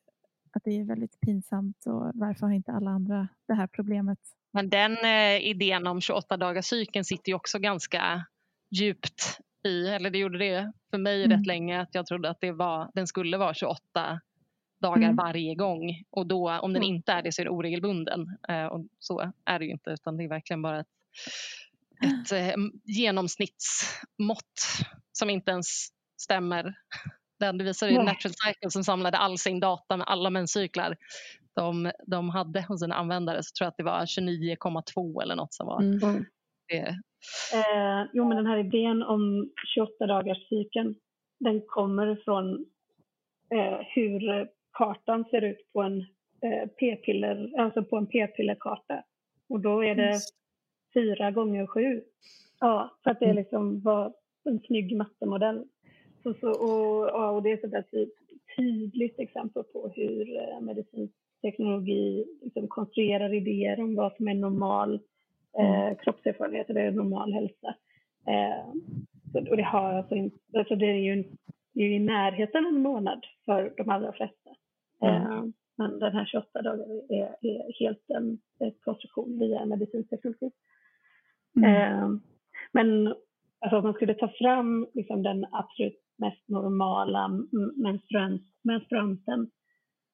att 0.53 0.63
det 0.63 0.79
är 0.79 0.83
väldigt 0.83 1.19
pinsamt 1.19 1.85
och 1.85 2.11
varför 2.13 2.45
har 2.45 2.53
inte 2.53 2.71
alla 2.71 2.91
andra 2.91 3.27
det 3.47 3.53
här 3.53 3.67
problemet? 3.67 4.19
Men 4.51 4.69
den 4.69 4.97
eh, 4.97 5.47
idén 5.47 5.87
om 5.87 6.01
28 6.01 6.37
dagars 6.37 6.65
cykeln 6.65 7.05
sitter 7.05 7.29
ju 7.29 7.35
också 7.35 7.59
ganska 7.59 8.25
djupt 8.69 9.39
i, 9.63 9.87
eller 9.87 10.09
det 10.09 10.17
gjorde 10.17 10.37
det 10.37 10.71
för 10.91 10.97
mig 10.97 11.23
mm. 11.23 11.37
rätt 11.37 11.45
länge, 11.45 11.81
att 11.81 11.95
jag 11.95 12.05
trodde 12.05 12.29
att 12.29 12.41
det 12.41 12.51
var, 12.51 12.91
den 12.93 13.07
skulle 13.07 13.37
vara 13.37 13.53
28 13.53 14.19
dagar 14.81 15.03
mm. 15.03 15.15
varje 15.15 15.55
gång 15.55 16.03
och 16.09 16.27
då 16.27 16.51
om 16.51 16.73
den 16.73 16.83
inte 16.83 17.11
är 17.11 17.21
det 17.21 17.31
så 17.31 17.41
är 17.41 17.45
det 17.45 17.51
oregelbunden. 17.51 18.37
Eh, 18.49 18.65
och 18.65 18.85
så 18.99 19.31
är 19.45 19.59
det 19.59 19.65
ju 19.65 19.71
inte 19.71 19.89
utan 19.89 20.17
det 20.17 20.23
är 20.23 20.29
verkligen 20.29 20.61
bara 20.61 20.79
ett 20.79 20.87
ett 22.01 22.31
eh, 22.31 22.55
genomsnittsmått 22.83 24.59
som 25.11 25.29
inte 25.29 25.51
ens 25.51 25.67
stämmer. 26.21 26.73
Den, 27.39 27.57
visar 27.57 27.87
ju 27.87 27.97
Natural 27.97 28.33
Cycle 28.33 28.69
som 28.69 28.83
samlade 28.83 29.17
all 29.17 29.37
sin 29.37 29.59
data 29.59 29.97
med 29.97 30.07
alla 30.07 30.29
menscyklar 30.29 30.95
de, 31.55 31.91
de 32.07 32.29
hade 32.29 32.61
hos 32.61 32.79
sina 32.79 32.95
användare 32.95 33.43
så 33.43 33.53
tror 33.57 33.65
jag 33.65 33.69
att 33.69 33.77
det 33.77 33.83
var 33.83 34.05
29,2 34.05 35.21
eller 35.21 35.35
något 35.35 35.53
som 35.53 35.67
var 35.67 35.81
mm. 35.81 36.25
det. 36.67 36.87
Eh, 37.53 38.09
jo 38.13 38.27
men 38.27 38.37
den 38.37 38.45
här 38.45 38.57
idén 38.57 39.03
om 39.03 39.51
28 39.75 40.05
dagars 40.07 40.49
cykeln 40.49 40.95
den 41.39 41.61
kommer 41.67 42.21
från 42.25 42.65
eh, 43.55 43.79
hur 43.95 44.47
kartan 44.77 45.25
ser 45.25 45.41
ut 45.41 45.73
på 45.73 45.81
en 45.81 45.99
eh, 46.41 46.67
p-piller, 46.79 47.59
alltså 47.59 47.83
på 47.83 47.97
en 47.97 48.07
p-pillerkarta. 48.07 49.03
Och 49.49 49.59
då 49.59 49.83
är 49.83 49.95
det 49.95 50.19
fyra 50.95 51.31
gånger 51.31 51.67
sju. 51.67 52.01
Ja, 52.59 52.97
för 53.03 53.11
att 53.11 53.19
det 53.19 53.25
mm. 53.25 53.37
liksom 53.37 53.81
var 53.81 54.13
en 54.43 54.59
snygg 54.59 54.97
mattemodell. 54.97 55.63
Så, 56.23 56.33
så, 56.33 56.49
och, 56.49 57.35
och 57.35 57.43
det 57.43 57.51
är 57.51 57.77
ett 57.77 57.91
ty 57.91 58.07
tydligt 58.55 59.19
exempel 59.19 59.63
på 59.63 59.91
hur 59.95 60.37
eh, 60.37 60.61
medicinsk 60.61 61.13
teknologi 61.41 62.25
liksom 62.41 62.67
konstruerar 62.67 63.33
idéer 63.33 63.79
om 63.79 63.95
vad 63.95 64.15
som 64.15 64.27
är 64.27 64.33
normal 64.33 64.99
eh, 65.57 65.81
mm. 65.81 65.95
kroppserfarenhet 65.95 66.69
eller 66.69 66.91
normal 66.91 67.33
hälsa. 67.33 67.75
Eh, 68.27 68.73
så, 69.31 69.49
och 69.49 69.57
det, 69.57 69.63
har 69.63 69.93
alltså 69.93 70.15
inte, 70.15 70.37
alltså 70.53 70.75
det 70.75 70.85
är 70.85 71.15
ju 71.15 71.23
det 71.73 71.81
är 71.81 71.89
i 71.89 71.99
närheten 71.99 72.65
en 72.65 72.81
månad 72.81 73.25
för 73.45 73.73
de 73.77 73.89
allra 73.89 74.11
flesta. 74.11 74.49
Mm. 75.01 75.15
Eh, 75.15 75.43
men 75.77 75.99
den 75.99 76.13
här 76.13 76.25
28 76.25 76.61
dagar 76.61 76.85
är, 77.09 77.35
är 77.41 77.79
helt 77.79 78.09
en, 78.09 78.39
en 78.59 78.71
konstruktion 78.71 79.39
via 79.39 79.65
medicinsk 79.65 80.09
teknologi. 80.09 80.51
Mm. 81.57 81.69
Eh, 81.71 82.09
men 82.73 83.07
alltså, 83.59 83.77
om 83.77 83.83
man 83.83 83.93
skulle 83.93 84.13
ta 84.13 84.27
fram 84.27 84.87
liksom, 84.93 85.23
den 85.23 85.45
absolut 85.51 86.01
mest 86.17 86.49
normala 86.49 87.27
menstruant, 87.75 88.41
menstruanten 88.63 89.49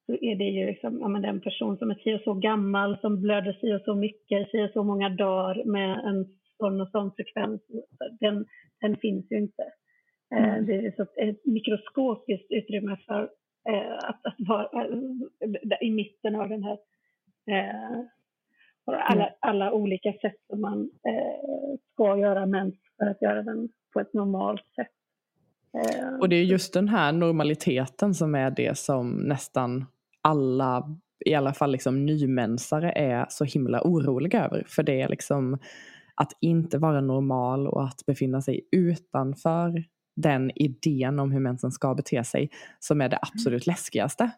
så 0.06 0.14
är 0.14 0.36
det 0.36 0.44
ju 0.44 0.66
liksom, 0.66 1.00
ja, 1.00 1.08
men 1.08 1.22
den 1.22 1.42
person 1.42 1.78
som 1.78 1.92
är 1.92 1.96
si 1.96 2.16
och 2.16 2.22
så 2.22 2.34
gammal, 2.34 2.98
som 3.02 3.22
blöder 3.22 3.54
si 3.54 3.74
och 3.74 3.82
så 3.82 3.96
mycket, 3.96 4.50
si 4.52 4.64
och 4.66 4.72
så 4.74 4.84
många 4.84 5.10
dagar 5.10 5.64
med 5.66 6.00
en 6.00 6.26
sån 6.58 6.82
och 6.82 6.90
sån 6.90 7.12
frekvens. 7.16 7.62
Den, 8.20 8.46
den 8.82 8.96
finns 8.98 9.32
ju 9.32 9.38
inte. 9.38 9.64
Eh, 10.36 10.54
mm. 10.54 10.66
Det 10.66 10.76
är 10.76 10.92
så 10.92 11.02
ett 11.02 11.46
mikroskopiskt 11.46 12.52
utrymme 12.52 12.98
för 13.08 13.30
eh, 13.70 13.94
att, 13.94 14.26
att 14.26 14.36
vara 14.38 14.84
eh, 14.84 15.88
i 15.88 15.92
mitten 15.92 16.36
av 16.36 16.50
den 16.50 16.64
här 16.64 16.78
eh, 17.52 18.00
alla, 18.86 19.24
mm. 19.24 19.36
alla 19.40 19.72
olika 19.72 20.14
sätt 20.14 20.36
som 20.50 20.62
man 20.62 20.82
eh, 20.82 21.78
ska 21.94 22.18
göra 22.18 22.46
mens 22.46 22.76
för 22.98 23.06
att 23.06 23.22
göra 23.22 23.44
den 23.44 23.70
på 23.94 24.00
ett 24.00 24.14
normalt 24.14 24.66
sätt. 24.76 24.92
Eh, 25.78 26.20
och 26.20 26.30
det 26.30 26.36
är 26.36 26.44
just 26.44 26.74
den 26.74 26.88
här 26.88 27.12
normaliteten 27.12 28.14
som 28.14 28.36
är 28.36 28.52
det 28.52 28.78
som 28.78 29.12
nästan 29.12 29.86
alla, 30.22 30.98
i 31.26 31.34
alla 31.34 31.54
fall 31.54 31.72
liksom 31.72 32.06
nymensare, 32.06 32.92
är 32.92 33.26
så 33.30 33.46
himla 33.46 33.82
oroliga 33.84 34.46
över. 34.46 34.64
För 34.68 34.84
det 34.84 35.02
är 35.02 35.10
liksom 35.10 35.58
att 36.16 36.32
inte 36.42 36.78
vara 36.78 37.02
normal 37.02 37.68
och 37.68 37.84
att 37.84 38.06
befinna 38.06 38.42
sig 38.42 38.62
utanför 38.72 39.84
den 40.16 40.52
idén 40.56 41.20
om 41.20 41.32
hur 41.32 41.40
mensen 41.40 41.72
ska 41.72 41.96
bete 41.96 42.24
sig 42.24 42.50
som 42.80 43.02
är 43.02 43.10
det 43.10 43.20
absolut 43.22 43.68
läskigaste. 43.68 44.32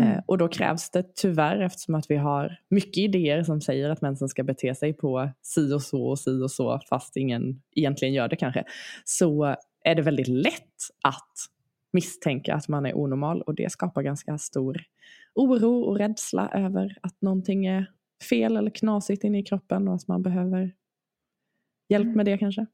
Eh, 0.00 0.06
mm. 0.06 0.22
och 0.26 0.38
då 0.38 0.48
krävs 0.48 0.90
det 0.90 1.14
tyvärr, 1.14 1.60
eftersom 1.60 1.94
att 1.94 2.10
vi 2.10 2.16
har 2.16 2.58
mycket 2.70 2.98
idéer 2.98 3.42
som 3.42 3.60
säger 3.60 3.90
att 3.90 4.00
mensen 4.00 4.28
ska 4.28 4.42
bete 4.42 4.74
sig 4.74 4.92
på 4.92 5.30
si 5.42 5.72
och 5.72 5.82
så 5.82 6.06
och 6.06 6.18
si 6.18 6.42
och 6.42 6.50
så, 6.50 6.80
fast 6.88 7.16
ingen 7.16 7.62
egentligen 7.72 8.14
gör 8.14 8.28
det 8.28 8.36
kanske, 8.36 8.64
så 9.04 9.56
är 9.84 9.94
det 9.94 10.02
väldigt 10.02 10.28
lätt 10.28 10.90
att 11.02 11.32
misstänka 11.92 12.54
att 12.54 12.68
man 12.68 12.86
är 12.86 12.96
onormal 12.96 13.42
och 13.42 13.54
det 13.54 13.72
skapar 13.72 14.02
ganska 14.02 14.38
stor 14.38 14.82
oro 15.34 15.80
och 15.80 15.98
rädsla 15.98 16.50
över 16.54 16.98
att 17.00 17.22
någonting 17.22 17.66
är 17.66 17.90
fel 18.30 18.56
eller 18.56 18.70
knasigt 18.70 19.24
inne 19.24 19.38
i 19.38 19.42
kroppen 19.42 19.88
och 19.88 19.94
att 19.94 20.08
man 20.08 20.22
behöver 20.22 20.72
hjälp 21.88 22.16
med 22.16 22.26
det 22.26 22.38
kanske. 22.38 22.66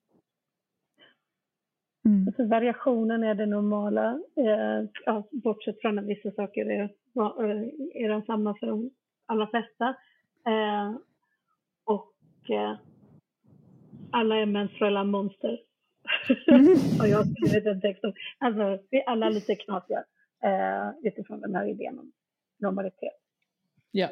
Mm. 2.05 2.27
Alltså, 2.27 2.47
variationen 2.47 3.23
är 3.23 3.35
det 3.35 3.47
normala, 3.47 4.21
eh, 4.37 4.89
ja, 5.07 5.29
bortsett 5.31 5.81
från 5.81 5.99
att 5.99 6.05
vissa 6.05 6.31
saker 6.31 6.67
är, 6.67 6.91
är 7.95 8.09
de 8.09 8.23
samma 8.23 8.55
för 8.55 8.67
de 8.67 8.91
allra 9.27 9.47
flesta. 9.47 9.89
Eh, 10.47 10.97
och 11.85 12.51
eh, 12.51 12.77
alla 14.11 14.37
är 14.37 14.47
menstruella 14.47 15.05
monster. 15.05 15.61
Mm. 16.49 16.73
och 17.01 17.09
jag 17.09 17.19
har 17.19 17.25
skrivit 17.25 17.67
en 17.67 17.81
text 17.81 18.05
om, 18.05 18.13
alltså 18.39 18.79
vi 18.91 18.99
är 18.99 19.09
alla 19.09 19.31
lite 19.31 19.55
knasiga 19.55 20.05
eh, 20.43 20.91
utifrån 21.03 21.41
den 21.41 21.55
här 21.55 21.67
idén 21.67 21.99
om 21.99 22.13
normalitet. 22.59 23.21
Ja. 23.91 24.09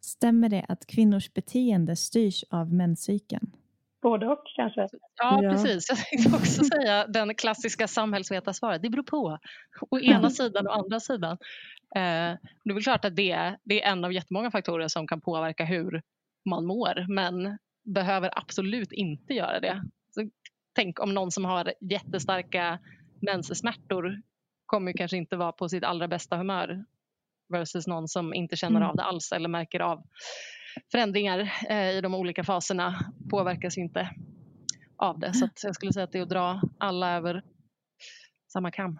Stämmer 0.00 0.48
det 0.48 0.64
att 0.68 0.86
kvinnors 0.86 1.34
beteende 1.34 1.96
styrs 1.96 2.44
av 2.50 2.74
menscykeln? 2.74 3.56
Både 4.04 4.26
och 4.26 4.42
kanske. 4.56 4.88
Ja, 5.16 5.42
ja, 5.42 5.50
precis. 5.50 5.88
Jag 5.88 5.98
tänkte 5.98 6.36
också 6.36 6.64
säga 6.64 7.06
den 7.06 7.34
klassiska 7.34 7.88
samhällsvetarsvaret. 7.88 8.82
Det 8.82 8.90
beror 8.90 9.02
på. 9.02 9.38
Å 9.90 9.98
ena 9.98 10.30
sidan 10.30 10.66
och 10.66 10.76
andra 10.76 11.00
sidan. 11.00 11.32
Eh, 11.96 12.38
det 12.64 12.70
är 12.70 12.74
väl 12.74 12.82
klart 12.82 13.04
att 13.04 13.16
det, 13.16 13.56
det 13.64 13.82
är 13.82 13.92
en 13.92 14.04
av 14.04 14.12
jättemånga 14.12 14.50
faktorer 14.50 14.88
som 14.88 15.06
kan 15.06 15.20
påverka 15.20 15.64
hur 15.64 16.02
man 16.44 16.66
mår 16.66 17.14
men 17.14 17.58
behöver 17.84 18.38
absolut 18.38 18.92
inte 18.92 19.34
göra 19.34 19.60
det. 19.60 19.82
Så 20.10 20.28
tänk 20.74 21.00
om 21.00 21.14
någon 21.14 21.30
som 21.30 21.44
har 21.44 21.72
jättestarka 21.80 22.78
menssmärtor 23.20 24.22
kommer 24.66 24.92
kanske 24.92 25.16
inte 25.16 25.36
vara 25.36 25.52
på 25.52 25.68
sitt 25.68 25.84
allra 25.84 26.08
bästa 26.08 26.36
humör 26.36 26.84
versus 27.48 27.86
någon 27.86 28.08
som 28.08 28.34
inte 28.34 28.56
känner 28.56 28.76
mm. 28.76 28.88
av 28.88 28.96
det 28.96 29.02
alls 29.02 29.32
eller 29.32 29.48
märker 29.48 29.80
av 29.80 30.02
förändringar 30.92 31.52
eh, 31.68 31.90
i 31.90 32.00
de 32.00 32.14
olika 32.14 32.44
faserna 32.44 33.12
påverkas 33.30 33.78
inte 33.78 34.10
av 34.96 35.18
det. 35.18 35.34
Så 35.34 35.48
jag 35.62 35.74
skulle 35.74 35.92
säga 35.92 36.04
att 36.04 36.12
det 36.12 36.18
är 36.18 36.22
att 36.22 36.28
dra 36.28 36.60
alla 36.78 37.16
över 37.16 37.42
samma 38.52 38.70
kam. 38.70 38.98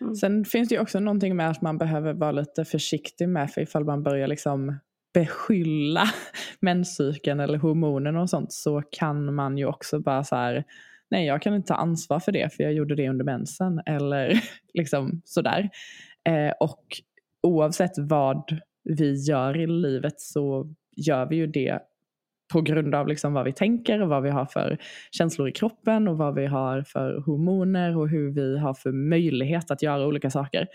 Mm. 0.00 0.14
Sen 0.14 0.44
finns 0.44 0.68
det 0.68 0.74
ju 0.74 0.80
också 0.80 1.00
någonting 1.00 1.36
med 1.36 1.50
att 1.50 1.62
man 1.62 1.78
behöver 1.78 2.14
vara 2.14 2.32
lite 2.32 2.64
försiktig 2.64 3.28
med 3.28 3.50
för 3.50 3.60
ifall 3.60 3.84
man 3.84 4.02
börjar 4.02 4.28
liksom 4.28 4.78
beskylla 5.14 6.04
menscykeln 6.60 7.40
eller 7.40 7.58
hormonerna 7.58 8.20
och 8.20 8.30
sånt 8.30 8.52
så 8.52 8.82
kan 8.90 9.34
man 9.34 9.58
ju 9.58 9.66
också 9.66 10.00
bara 10.00 10.24
så 10.24 10.36
här 10.36 10.64
nej 11.10 11.26
jag 11.26 11.42
kan 11.42 11.54
inte 11.54 11.68
ta 11.68 11.74
ansvar 11.74 12.20
för 12.20 12.32
det 12.32 12.54
för 12.54 12.62
jag 12.62 12.72
gjorde 12.72 12.94
det 12.94 13.08
under 13.08 13.24
mensen 13.24 13.80
eller 13.86 14.42
liksom 14.74 15.22
sådär. 15.24 15.70
Eh, 16.28 16.52
och 16.60 16.84
oavsett 17.42 17.92
vad 17.98 18.60
vi 18.86 19.12
gör 19.12 19.56
i 19.56 19.66
livet 19.66 20.20
så 20.20 20.74
gör 20.96 21.26
vi 21.26 21.36
ju 21.36 21.46
det 21.46 21.78
på 22.52 22.60
grund 22.60 22.94
av 22.94 23.08
liksom 23.08 23.32
vad 23.32 23.44
vi 23.44 23.52
tänker 23.52 24.02
och 24.02 24.08
vad 24.08 24.22
vi 24.22 24.30
har 24.30 24.46
för 24.46 24.78
känslor 25.10 25.48
i 25.48 25.52
kroppen 25.52 26.08
och 26.08 26.18
vad 26.18 26.34
vi 26.34 26.46
har 26.46 26.82
för 26.82 27.20
hormoner 27.20 27.96
och 27.96 28.08
hur 28.08 28.30
vi 28.30 28.58
har 28.58 28.74
för 28.74 28.92
möjlighet 28.92 29.70
att 29.70 29.82
göra 29.82 30.06
olika 30.06 30.30
saker. 30.30 30.66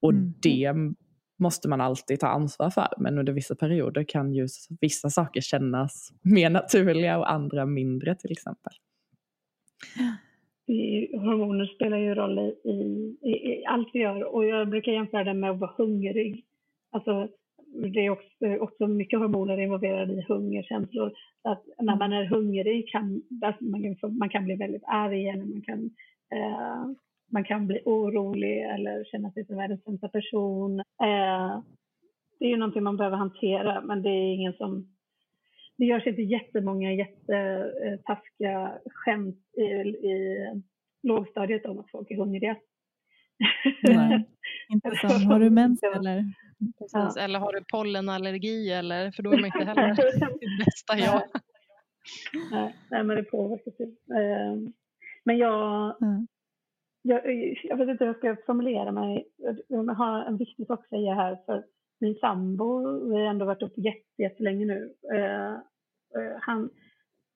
Och 0.00 0.12
mm. 0.12 0.34
det 0.42 0.74
måste 1.38 1.68
man 1.68 1.80
alltid 1.80 2.20
ta 2.20 2.26
ansvar 2.26 2.70
för. 2.70 2.88
Men 2.98 3.18
under 3.18 3.32
vissa 3.32 3.54
perioder 3.54 4.04
kan 4.04 4.34
ju 4.34 4.46
vissa 4.80 5.10
saker 5.10 5.40
kännas 5.40 6.12
mer 6.22 6.50
naturliga 6.50 7.18
och 7.18 7.30
andra 7.30 7.66
mindre 7.66 8.14
till 8.14 8.32
exempel. 8.32 8.72
Hormoner 11.12 11.66
spelar 11.66 11.96
ju 11.96 12.14
roll 12.14 12.38
i, 12.38 12.70
i, 12.70 13.28
i, 13.30 13.64
allt 13.66 13.88
vi 13.92 14.00
gör 14.00 14.34
och 14.34 14.44
jag 14.44 14.70
brukar 14.70 14.92
jämföra 14.92 15.24
det 15.24 15.34
med 15.34 15.50
att 15.50 15.58
vara 15.58 15.74
hungrig. 15.76 16.44
Alltså, 16.90 17.28
det 17.72 18.06
är 18.06 18.10
också, 18.10 18.56
också 18.60 18.86
mycket 18.86 19.18
hormoner 19.18 19.60
involverade 19.60 20.12
i 20.12 20.24
hungerkänslor. 20.28 21.12
Att 21.44 21.64
när 21.78 21.96
man 21.96 22.12
är 22.12 22.24
hungrig 22.24 22.88
kan 22.88 23.22
alltså 23.44 23.64
man, 23.64 23.96
kan 23.96 24.18
man 24.18 24.28
kan 24.28 24.44
bli 24.44 24.54
väldigt 24.54 24.84
arg 24.86 25.28
eller 25.28 25.44
man 25.44 25.62
kan, 25.62 25.90
eh, 26.34 26.86
man 27.32 27.44
kan 27.44 27.66
bli 27.66 27.80
orolig 27.84 28.62
eller 28.62 29.04
känna 29.04 29.30
sig 29.30 29.46
som 29.46 29.56
världens 29.56 29.84
sämsta 29.84 30.08
person. 30.08 30.80
Eh, 30.80 31.62
det 32.38 32.44
är 32.44 32.48
ju 32.48 32.56
någonting 32.56 32.82
man 32.82 32.96
behöver 32.96 33.16
hantera 33.16 33.80
men 33.80 34.02
det 34.02 34.08
är 34.08 34.34
ingen 34.34 34.52
som 34.52 34.88
det 35.78 35.84
görs 35.84 36.06
inte 36.06 36.22
jättemånga 36.22 36.92
jättetaskiga 36.92 38.72
skämt 38.84 39.36
i, 39.56 39.62
i 39.62 40.46
lågstadiet 41.02 41.66
om 41.66 41.78
att 41.78 41.90
folk 41.90 42.10
är 42.10 42.16
hungriga. 42.16 42.56
Nej, 43.82 44.28
inte 44.68 44.90
så. 45.00 45.06
Har 45.06 45.40
du 45.40 45.50
mens 45.50 45.82
eller? 45.82 46.24
Ja. 46.92 47.14
Eller 47.18 47.38
har 47.38 47.52
du 47.52 47.64
pollenallergi 47.72 48.72
eller? 48.72 49.10
För 49.10 49.22
då 49.22 49.32
är 49.32 49.36
man 49.36 49.46
inte 49.46 49.64
heller 49.64 49.94
sitt 50.38 50.64
bästa 50.64 50.98
jag. 50.98 51.22
Nej, 52.52 52.74
nej, 52.90 53.04
men 53.04 53.16
det 53.16 53.22
påverkar 53.22 53.70
sig. 53.70 53.96
Ehm, 54.16 54.72
men 55.24 55.38
jag, 55.38 56.02
mm. 56.02 56.26
jag, 57.02 57.22
jag 57.64 57.76
vet 57.76 57.88
inte 57.88 58.04
hur 58.04 58.12
jag 58.12 58.16
ska 58.16 58.36
formulera 58.46 58.92
mig. 58.92 59.28
Jag 59.68 59.84
har 59.84 60.24
en 60.24 60.36
viktig 60.36 60.66
sak 60.66 60.80
att 60.80 60.88
säga 60.88 61.14
här. 61.14 61.38
för 61.46 61.64
min 62.00 62.14
sambo, 62.14 62.98
vi 63.08 63.14
har 63.14 63.26
ändå 63.26 63.44
varit 63.44 63.62
uppe 63.62 63.80
jättelänge 64.16 64.66
nu. 64.66 64.94
Eh, 65.14 65.52
eh, 65.52 66.36
han, 66.40 66.70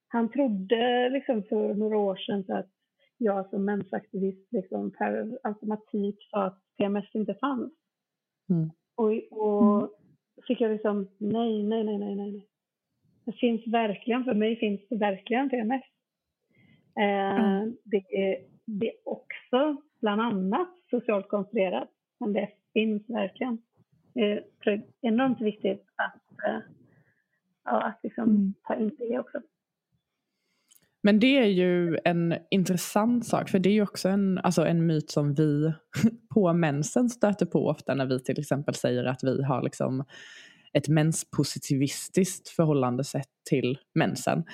han 0.08 0.30
trodde 0.30 1.08
liksom 1.08 1.42
för 1.42 1.74
några 1.74 1.98
år 1.98 2.16
sedan 2.16 2.56
att 2.58 2.70
jag 3.18 3.50
som 3.50 3.64
mensaktivist 3.64 4.52
liksom 4.52 4.90
per 4.90 5.38
automatik 5.42 6.16
sa 6.30 6.44
att 6.44 6.58
PMS 6.78 7.14
inte 7.14 7.34
fanns. 7.34 7.72
Mm. 8.50 8.70
Och, 8.94 9.12
och 9.30 9.76
mm. 9.76 9.88
fick 10.46 10.60
jag 10.60 10.70
liksom 10.70 11.08
nej, 11.18 11.62
nej, 11.62 11.84
nej, 11.84 11.98
nej, 11.98 12.16
nej. 12.16 12.46
Det 13.24 13.32
finns 13.32 13.66
verkligen, 13.66 14.24
för 14.24 14.34
mig 14.34 14.56
finns 14.56 14.80
det 14.88 14.96
verkligen 14.96 15.50
PMS. 15.50 15.82
Mm. 16.96 17.76
Det, 17.84 18.04
är, 18.10 18.36
det 18.66 18.88
är 18.88 18.94
också 19.04 19.76
bland 20.00 20.20
annat 20.20 20.68
socialt 20.90 21.28
konstruerat, 21.28 21.88
men 22.20 22.32
det 22.32 22.48
finns 22.72 23.10
verkligen. 23.10 23.58
Det 24.14 24.20
är 24.20 24.82
enormt 25.00 25.40
viktigt 25.40 25.84
att, 25.96 26.46
eh, 26.48 26.60
ja, 27.64 27.82
att 27.82 28.00
liksom 28.02 28.24
mm. 28.24 28.54
ta 28.62 28.74
in 28.74 28.96
det 28.98 29.18
också. 29.18 29.40
Men 31.02 31.20
det 31.20 31.38
är 31.38 31.46
ju 31.46 31.98
en 32.04 32.34
intressant 32.50 33.26
sak, 33.26 33.48
för 33.48 33.58
det 33.58 33.68
är 33.68 33.72
ju 33.72 33.82
också 33.82 34.08
en, 34.08 34.38
alltså 34.38 34.66
en 34.66 34.86
myt 34.86 35.10
som 35.10 35.34
vi 35.34 35.72
på 36.34 36.52
mensen 36.52 37.10
stöter 37.10 37.46
på 37.46 37.68
ofta 37.68 37.94
när 37.94 38.06
vi 38.06 38.20
till 38.20 38.40
exempel 38.40 38.74
säger 38.74 39.04
att 39.04 39.24
vi 39.24 39.42
har 39.42 39.62
liksom 39.62 40.04
ett 40.72 40.88
menspositivistiskt 40.88 42.48
förhållande 42.48 43.04
sett 43.04 43.28
till 43.50 43.78
mensen. 43.94 44.44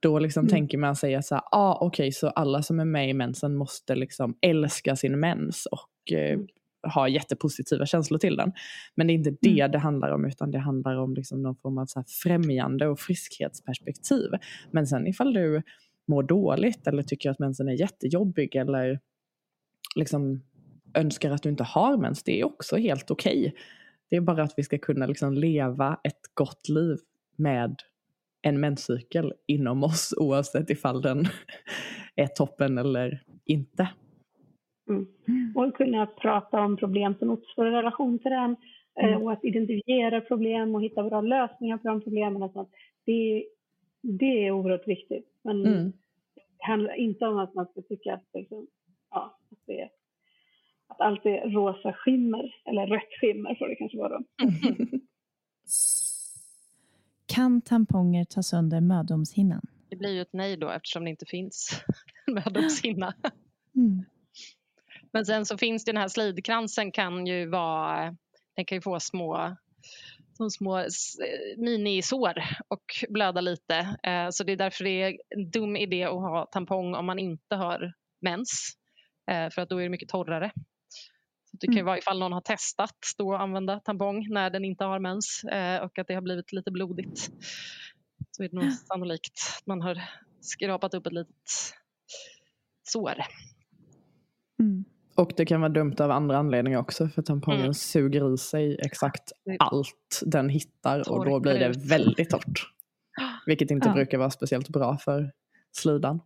Då 0.00 0.18
liksom 0.18 0.40
mm. 0.40 0.50
tänker 0.50 0.78
man 0.78 0.96
sig 0.96 1.14
att 1.14 1.26
så 1.26 1.40
ah, 1.52 1.78
okej, 1.80 1.86
okay, 2.04 2.12
så 2.12 2.28
alla 2.28 2.62
som 2.62 2.80
är 2.80 2.84
med 2.84 3.10
i 3.10 3.14
mensen 3.14 3.56
måste 3.56 3.94
liksom 3.94 4.36
älska 4.40 4.96
sin 4.96 5.20
mens 5.20 5.66
och 5.66 6.12
eh, 6.12 6.32
mm. 6.32 6.46
ha 6.94 7.08
jättepositiva 7.08 7.86
känslor 7.86 8.18
till 8.18 8.36
den. 8.36 8.52
Men 8.94 9.06
det 9.06 9.12
är 9.12 9.14
inte 9.14 9.36
det 9.40 9.60
mm. 9.60 9.70
det 9.70 9.78
handlar 9.78 10.10
om, 10.10 10.24
utan 10.24 10.50
det 10.50 10.58
handlar 10.58 10.96
om 10.96 11.14
liksom 11.14 11.42
någon 11.42 11.56
form 11.56 11.78
av 11.78 11.86
så 11.86 12.04
främjande 12.22 12.88
och 12.88 13.00
friskhetsperspektiv. 13.00 14.30
Men 14.70 14.86
sen 14.86 15.06
ifall 15.06 15.32
du 15.32 15.62
mår 16.08 16.22
dåligt 16.22 16.86
eller 16.86 17.02
tycker 17.02 17.30
att 17.30 17.38
mensen 17.38 17.68
är 17.68 17.80
jättejobbig 17.80 18.56
eller 18.56 19.00
liksom 19.96 20.40
önskar 20.94 21.30
att 21.30 21.42
du 21.42 21.48
inte 21.48 21.64
har 21.64 21.96
mens, 21.96 22.22
det 22.22 22.40
är 22.40 22.44
också 22.44 22.76
helt 22.76 23.10
okej. 23.10 23.40
Okay. 23.40 23.52
Det 24.10 24.16
är 24.16 24.20
bara 24.20 24.42
att 24.42 24.54
vi 24.56 24.62
ska 24.62 24.78
kunna 24.78 25.06
liksom 25.06 25.34
leva 25.34 26.00
ett 26.04 26.34
gott 26.34 26.68
liv 26.68 26.96
med 27.36 27.76
en 28.42 28.60
menscykel 28.60 29.32
inom 29.46 29.84
oss 29.84 30.14
oavsett 30.20 30.70
ifall 30.70 31.02
den 31.02 31.24
är 32.16 32.26
toppen 32.26 32.78
eller 32.78 33.22
inte. 33.44 33.88
Mm. 34.88 35.56
Och 35.56 35.76
kunna 35.76 36.06
prata 36.06 36.60
om 36.60 36.76
problem 36.76 37.14
som 37.18 37.30
uppstår 37.30 37.68
i 37.68 37.70
relation 37.70 38.18
till 38.18 38.30
den 38.30 38.56
eh, 39.00 39.08
mm. 39.08 39.22
och 39.22 39.32
att 39.32 39.44
identifiera 39.44 40.20
problem 40.20 40.74
och 40.74 40.82
hitta 40.82 41.02
bra 41.02 41.20
lösningar 41.20 41.78
på 41.78 41.88
de 41.88 42.00
problemen. 42.00 42.42
Och 42.42 42.52
sånt. 42.52 42.70
Det, 43.06 43.44
det 44.02 44.46
är 44.46 44.50
oerhört 44.50 44.88
viktigt. 44.88 45.26
Men 45.44 45.66
mm. 45.66 45.92
det 46.34 46.64
handlar 46.66 46.94
inte 46.94 47.26
om 47.26 47.38
att 47.38 47.54
man 47.54 47.66
ska 47.66 47.82
tycka 47.82 48.14
att, 48.14 48.24
liksom, 48.34 48.66
ja, 49.10 49.38
att, 49.50 49.58
det 49.66 49.80
är, 49.80 49.90
att 50.88 51.00
allt 51.00 51.26
är 51.26 51.50
rosa 51.50 51.92
skimmer, 51.92 52.54
eller 52.64 52.86
rött 52.86 53.20
skimmer 53.20 53.54
får 53.54 53.68
det 53.68 53.74
kanske 53.76 53.98
vara. 53.98 54.20
Kan 57.26 57.60
tamponger 57.60 58.24
ta 58.24 58.42
sönder 58.42 58.80
mödomshinnan? 58.80 59.62
Det 59.88 59.96
blir 59.96 60.14
ju 60.14 60.20
ett 60.20 60.32
nej 60.32 60.56
då 60.56 60.70
eftersom 60.70 61.04
det 61.04 61.10
inte 61.10 61.26
finns 61.26 61.82
mödomshinna. 62.26 63.14
Mm. 63.76 64.04
Men 65.12 65.26
sen 65.26 65.46
så 65.46 65.58
finns 65.58 65.84
det 65.84 65.92
den 65.92 66.00
här 66.00 66.08
slidkransen 66.08 66.92
kan 66.92 67.26
ju 67.26 67.46
vara, 67.46 68.16
den 68.56 68.64
kan 68.64 68.76
ju 68.76 68.82
få 68.82 69.00
små 69.00 69.56
som 70.38 70.50
små 70.50 70.86
minisår 71.56 72.34
och 72.68 72.84
blöda 73.08 73.40
lite. 73.40 73.96
Eh, 74.02 74.28
så 74.30 74.44
det 74.44 74.52
är 74.52 74.56
därför 74.56 74.84
det 74.84 75.02
är 75.02 75.18
en 75.36 75.50
dum 75.50 75.76
idé 75.76 76.04
att 76.04 76.12
ha 76.12 76.48
tampong 76.52 76.94
om 76.94 77.06
man 77.06 77.18
inte 77.18 77.54
har 77.54 77.92
mens. 78.20 78.72
Eh, 79.30 79.50
för 79.50 79.62
att 79.62 79.68
då 79.68 79.78
är 79.78 79.82
det 79.82 79.88
mycket 79.88 80.08
torrare. 80.08 80.50
Så 81.50 81.56
det 81.60 81.66
kan 81.66 81.74
ju 81.74 81.80
mm. 81.80 81.86
vara 81.86 81.98
ifall 81.98 82.18
någon 82.18 82.32
har 82.32 82.40
testat 82.40 82.98
då 83.18 83.34
att 83.34 83.40
använda 83.40 83.80
tampong 83.80 84.26
när 84.28 84.50
den 84.50 84.64
inte 84.64 84.84
har 84.84 84.98
mens 84.98 85.44
eh, 85.44 85.82
och 85.82 85.98
att 85.98 86.06
det 86.06 86.14
har 86.14 86.22
blivit 86.22 86.52
lite 86.52 86.70
blodigt. 86.70 87.30
Så 88.30 88.42
är 88.42 88.48
det 88.48 88.56
nog 88.56 88.72
sannolikt 88.72 89.38
att 89.58 89.66
man 89.66 89.80
har 89.80 90.02
skrapat 90.40 90.94
upp 90.94 91.06
ett 91.06 91.12
litet 91.12 91.74
sår. 92.82 93.14
Mm. 94.60 94.84
Och 95.18 95.32
det 95.36 95.44
kan 95.44 95.60
vara 95.60 95.72
dumt 95.72 95.94
av 96.00 96.10
andra 96.10 96.36
anledningar 96.36 96.78
också 96.78 97.08
för 97.08 97.22
tampongen 97.22 97.60
mm. 97.60 97.74
suger 97.74 98.34
i 98.34 98.36
sig 98.38 98.78
exakt 98.80 99.32
allt 99.58 100.22
den 100.26 100.48
hittar 100.48 101.12
och 101.12 101.24
då 101.24 101.40
blir 101.40 101.58
det 101.58 101.90
väldigt 101.90 102.30
torrt. 102.30 102.60
Vilket 103.46 103.70
inte 103.70 103.88
ja. 103.88 103.94
brukar 103.94 104.18
vara 104.18 104.30
speciellt 104.30 104.68
bra 104.68 104.96
för 104.96 105.30
slidan. 105.72 106.20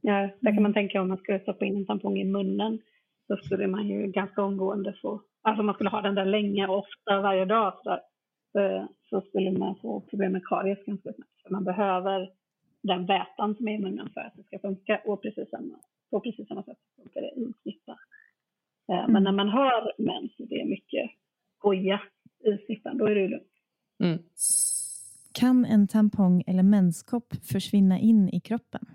Ja, 0.00 0.30
där 0.40 0.54
kan 0.54 0.62
man 0.62 0.74
tänka 0.74 1.02
om 1.02 1.08
man 1.08 1.18
skulle 1.18 1.40
stoppa 1.40 1.64
in 1.64 1.76
en 1.76 1.86
tampong 1.86 2.18
i 2.18 2.24
munnen 2.24 2.78
så 3.26 3.36
skulle 3.36 3.66
man 3.66 3.88
ju 3.88 4.06
ganska 4.06 4.42
omgående 4.42 4.94
få, 5.02 5.22
alltså 5.42 5.62
man 5.62 5.74
skulle 5.74 5.90
ha 5.90 6.02
den 6.02 6.14
där 6.14 6.24
länge 6.24 6.66
och 6.66 6.78
ofta 6.78 7.20
varje 7.20 7.44
dag 7.44 7.72
så, 7.82 8.00
så 9.10 9.20
skulle 9.20 9.58
man 9.58 9.76
få 9.82 10.00
problem 10.00 10.32
med 10.32 10.46
karies 10.46 10.84
ganska 10.86 11.12
snabbt. 11.12 11.50
Man 11.50 11.64
behöver 11.64 12.30
den 12.82 13.06
vätan 13.06 13.54
som 13.54 13.68
är 13.68 13.72
i 13.72 13.78
munnen 13.78 14.10
för 14.14 14.20
att 14.20 14.36
det 14.36 14.42
ska 14.42 14.58
funka 14.58 15.00
och 15.04 15.22
precis 15.22 15.50
samma, 15.50 15.78
på 16.10 16.20
precis 16.20 16.48
samma 16.48 16.62
sätt 16.62 16.78
funkar 16.96 17.20
det 17.20 17.40
i 17.40 17.52
snippa. 17.62 17.98
Eh, 18.92 18.98
mm. 18.98 19.12
Men 19.12 19.22
när 19.22 19.32
man 19.32 19.48
har 19.48 19.92
mens, 19.98 20.32
det 20.38 20.60
är 20.60 20.64
mycket 20.64 21.10
goja 21.58 22.00
i 22.44 22.66
snippan, 22.66 22.98
då 22.98 23.06
är 23.06 23.14
det 23.14 23.28
lugnt. 23.28 23.52
Mm. 24.04 24.18
Kan 25.32 25.64
en 25.64 25.88
tampong 25.88 26.44
eller 26.46 26.62
menskopp 26.62 27.34
försvinna 27.42 27.98
in 27.98 28.28
i 28.28 28.40
kroppen? 28.40 28.86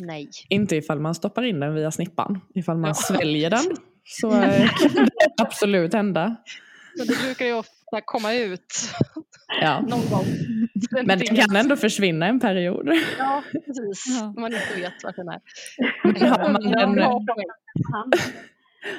Nej. 0.00 0.30
Inte 0.48 0.76
ifall 0.76 1.00
man 1.00 1.14
stoppar 1.14 1.42
in 1.42 1.60
den 1.60 1.74
via 1.74 1.90
snippan. 1.90 2.40
Ifall 2.54 2.76
man 2.76 2.88
ja. 2.88 2.94
sväljer 2.94 3.50
den 3.50 3.76
så 4.04 4.30
kan 4.30 4.40
det 4.40 4.70
absolut 5.42 5.94
hända. 5.94 6.36
Men 6.98 7.06
det 7.06 7.22
brukar 7.24 7.46
ju 7.46 7.52
ofta 7.52 8.00
komma 8.04 8.34
ut 8.34 8.74
ja. 9.60 9.80
någon 9.80 10.10
gång. 10.10 10.26
Men 11.06 11.18
den 11.18 11.36
kan 11.36 11.56
ändå 11.56 11.76
försvinna 11.76 12.26
en 12.26 12.40
period. 12.40 12.88
Ja, 13.18 13.42
precis. 13.52 14.18
Ja. 14.20 14.26
Om 14.26 14.40
man 14.40 14.52
inte 14.52 14.80
vet 14.80 15.04
vart 15.04 15.16
den 15.16 15.28
är. 15.28 15.40
har 16.38 16.52
man 16.52 16.62
den, 16.62 16.98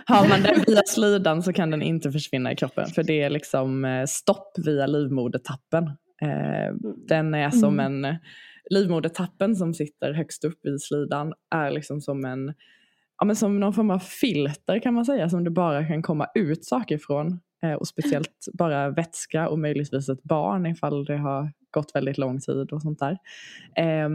har 0.05 0.29
man 0.29 0.41
den 0.41 0.63
via 0.67 0.81
slidan 0.85 1.43
så 1.43 1.53
kan 1.53 1.71
den 1.71 1.81
inte 1.81 2.11
försvinna 2.11 2.51
i 2.51 2.55
kroppen. 2.55 2.87
För 2.87 3.03
det 3.03 3.21
är 3.21 3.29
liksom 3.29 3.85
eh, 3.85 4.05
stopp 4.05 4.53
via 4.65 4.87
livmodertappen. 4.87 5.83
Eh, 6.21 6.75
den 7.07 7.33
är 7.33 7.49
som 7.49 7.79
mm. 7.79 8.05
en 8.05 8.17
livmodertappen 8.69 9.55
som 9.55 9.73
sitter 9.73 10.13
högst 10.13 10.43
upp 10.43 10.65
i 10.65 10.79
slidan 10.79 11.33
är 11.55 11.71
liksom 11.71 12.01
som 12.01 12.25
en 12.25 12.53
ja, 13.17 13.25
men 13.25 13.35
som 13.35 13.59
någon 13.59 13.73
form 13.73 13.91
av 13.91 13.99
filter 13.99 14.79
kan 14.79 14.93
man 14.93 15.05
säga 15.05 15.29
som 15.29 15.43
det 15.43 15.49
bara 15.49 15.87
kan 15.87 16.01
komma 16.01 16.27
ut 16.35 16.65
saker 16.65 16.95
ifrån. 16.95 17.39
Eh, 17.63 17.73
och 17.73 17.87
speciellt 17.87 18.47
bara 18.53 18.89
vätska 18.89 19.49
och 19.49 19.59
möjligtvis 19.59 20.09
ett 20.09 20.23
barn 20.23 20.65
ifall 20.65 21.05
det 21.05 21.17
har 21.17 21.51
gått 21.71 21.95
väldigt 21.95 22.17
lång 22.17 22.39
tid 22.39 22.71
och 22.71 22.81
sånt 22.81 22.99
där. 22.99 23.17
Eh, 23.75 24.09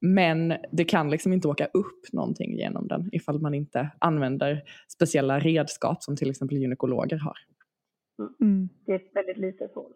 men 0.00 0.54
det 0.72 0.84
kan 0.84 1.10
liksom 1.10 1.32
inte 1.32 1.48
åka 1.48 1.66
upp 1.66 2.12
någonting 2.12 2.56
genom 2.56 2.88
den 2.88 3.08
ifall 3.12 3.40
man 3.40 3.54
inte 3.54 3.90
använder 3.98 4.62
speciella 4.92 5.38
redskap 5.38 6.02
som 6.02 6.16
till 6.16 6.30
exempel 6.30 6.58
gynekologer 6.58 7.16
har. 7.16 7.36
Mm. 8.40 8.68
Det 8.86 8.92
är 8.92 8.96
ett 8.96 9.10
väldigt 9.16 9.38
litet 9.38 9.74
hål 9.74 9.92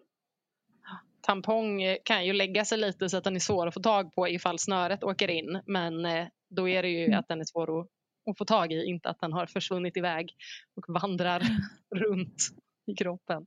tampong 1.23 1.97
kan 2.05 2.27
ju 2.27 2.33
lägga 2.33 2.65
sig 2.65 2.79
lite 2.79 3.09
så 3.09 3.17
att 3.17 3.25
den 3.25 3.37
är 3.37 3.41
svår 3.41 3.67
att 3.67 3.75
få 3.75 3.81
tag 3.81 4.15
på 4.15 4.29
ifall 4.29 4.59
snöret 4.59 5.05
åker 5.05 5.29
in. 5.31 5.63
Men 5.67 6.05
eh, 6.05 6.27
då 6.51 6.69
är 6.69 6.83
det 6.83 6.89
ju 6.89 7.05
mm. 7.05 7.19
att 7.19 7.29
den 7.29 7.41
är 7.41 7.45
svår 7.45 7.81
att, 7.81 7.87
att 8.31 8.39
få 8.39 8.45
tag 8.45 8.73
i, 8.73 8.85
inte 8.85 9.09
att 9.09 9.21
den 9.21 9.33
har 9.33 9.47
försvunnit 9.47 9.97
iväg 9.97 10.33
och 10.77 10.95
vandrar 11.01 11.43
runt 11.95 12.37
i 12.87 12.95
kroppen. 12.95 13.47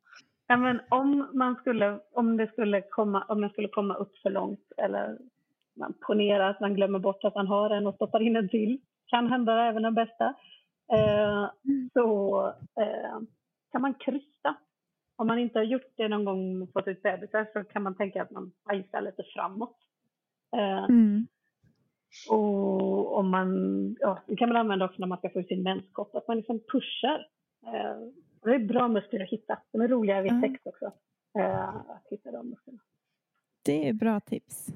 Ja, 0.53 0.57
men 0.57 0.81
om, 0.89 1.29
man 1.33 1.55
skulle, 1.55 1.99
om, 2.11 2.37
det 2.37 2.47
skulle 2.47 2.81
komma, 2.81 3.25
om 3.27 3.41
den 3.41 3.49
skulle 3.49 3.67
komma 3.67 3.95
upp 3.95 4.17
för 4.17 4.29
långt 4.29 4.71
eller 4.77 5.17
man 5.75 5.93
ponerar 6.07 6.49
att 6.49 6.59
man 6.59 6.73
glömmer 6.73 6.99
bort 6.99 7.23
att 7.23 7.35
man 7.35 7.47
har 7.47 7.69
en 7.69 7.87
och 7.87 7.95
stoppar 7.95 8.21
in 8.21 8.35
en 8.35 8.49
till, 8.49 8.81
kan 9.07 9.29
hända 9.29 9.63
även 9.63 9.83
den 9.83 9.93
bästa, 9.93 10.33
eh, 10.93 11.49
mm. 11.65 11.89
så 11.93 12.37
eh, 12.79 13.19
kan 13.71 13.81
man 13.81 13.93
krysta 13.93 14.55
om 15.15 15.27
man 15.27 15.39
inte 15.39 15.59
har 15.59 15.63
gjort 15.63 15.93
det 15.97 16.07
någon 16.07 16.25
gång 16.25 16.67
fått 16.73 16.87
ut 16.87 17.03
bebisar 17.03 17.47
så 17.53 17.63
kan 17.63 17.83
man 17.83 17.95
tänka 17.95 18.21
att 18.21 18.31
man 18.31 18.51
bajsar 18.65 19.01
lite 19.01 19.23
framåt. 19.33 19.77
Eh, 20.55 20.83
mm. 20.83 21.27
Och 22.29 23.17
om 23.17 23.29
man, 23.29 23.49
ja, 23.99 24.19
det 24.27 24.35
kan 24.35 24.49
man 24.49 24.57
använda 24.57 24.85
också 24.85 24.99
när 24.99 25.07
man 25.07 25.17
ska 25.17 25.29
få 25.29 25.39
ut 25.39 25.47
sin 25.47 25.63
menskopp, 25.63 26.15
att 26.15 26.27
man 26.27 26.37
liksom 26.37 26.59
pushar. 26.71 27.27
Det 28.43 28.55
är 28.55 28.59
bra 28.59 28.87
muskler 28.87 29.23
att 29.23 29.29
hitta. 29.29 29.59
De 29.71 29.81
är 29.81 29.87
roliga 29.87 30.21
vid 30.21 30.41
sex 30.41 30.61
också. 30.65 30.85
Eh, 31.39 31.69
att 31.69 32.07
hitta 32.09 32.31
de 32.31 32.49
musklerna. 32.49 32.79
Det 33.65 33.89
är 33.89 33.93
bra 33.93 34.19
tips. 34.19 34.67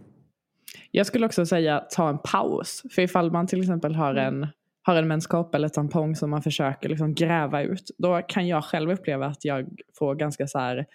Jag 0.91 1.06
skulle 1.06 1.25
också 1.25 1.45
säga 1.45 1.80
ta 1.80 2.10
en 2.10 2.17
paus. 2.17 2.84
För 2.91 3.01
ifall 3.01 3.32
man 3.32 3.47
till 3.47 3.60
exempel 3.60 3.95
har 3.95 4.12
mm. 4.12 4.43
en 4.43 4.47
har 4.88 4.95
en 4.95 5.08
menskopp 5.08 5.56
eller 5.56 5.69
tampong 5.69 6.15
som 6.15 6.30
man 6.30 6.41
försöker 6.41 6.89
liksom 6.89 7.13
gräva 7.13 7.62
ut, 7.62 7.91
då 7.97 8.21
kan 8.21 8.47
jag 8.47 8.63
själv 8.63 8.91
uppleva 8.91 9.25
att 9.25 9.45
jag 9.45 9.67
får 9.97 10.15
ganska 10.15 10.47
så 10.47 10.60
här, 10.60 10.86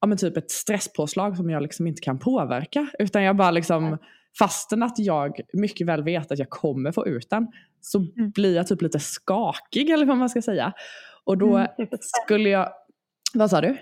ja 0.00 0.06
men 0.06 0.18
typ 0.18 0.36
ett 0.36 0.50
stresspåslag 0.50 1.36
som 1.36 1.50
jag 1.50 1.62
liksom 1.62 1.86
inte 1.86 2.00
kan 2.00 2.18
påverka. 2.18 2.86
Utan 2.98 3.22
jag 3.22 3.36
bara 3.36 3.50
liksom, 3.50 3.98
fastän 4.38 4.82
att 4.82 4.98
jag 4.98 5.40
mycket 5.52 5.86
väl 5.86 6.02
vet 6.02 6.32
att 6.32 6.38
jag 6.38 6.50
kommer 6.50 6.92
få 6.92 7.06
ut 7.06 7.30
den, 7.30 7.46
så 7.80 7.98
mm. 7.98 8.30
blir 8.30 8.56
jag 8.56 8.66
typ 8.66 8.82
lite 8.82 8.98
skakig 9.00 9.90
eller 9.90 10.06
vad 10.06 10.16
man 10.16 10.28
ska 10.28 10.42
säga. 10.42 10.72
Och 11.24 11.38
då 11.38 11.56
mm, 11.56 11.68
skulle 12.24 12.48
jag, 12.48 12.72
vad 13.34 13.50
sa 13.50 13.60
du? 13.60 13.76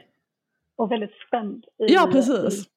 Och 0.76 0.90
väldigt 0.90 1.14
spänd. 1.28 1.64
ja, 1.76 2.08
precis. 2.12 2.66
I, 2.66 2.70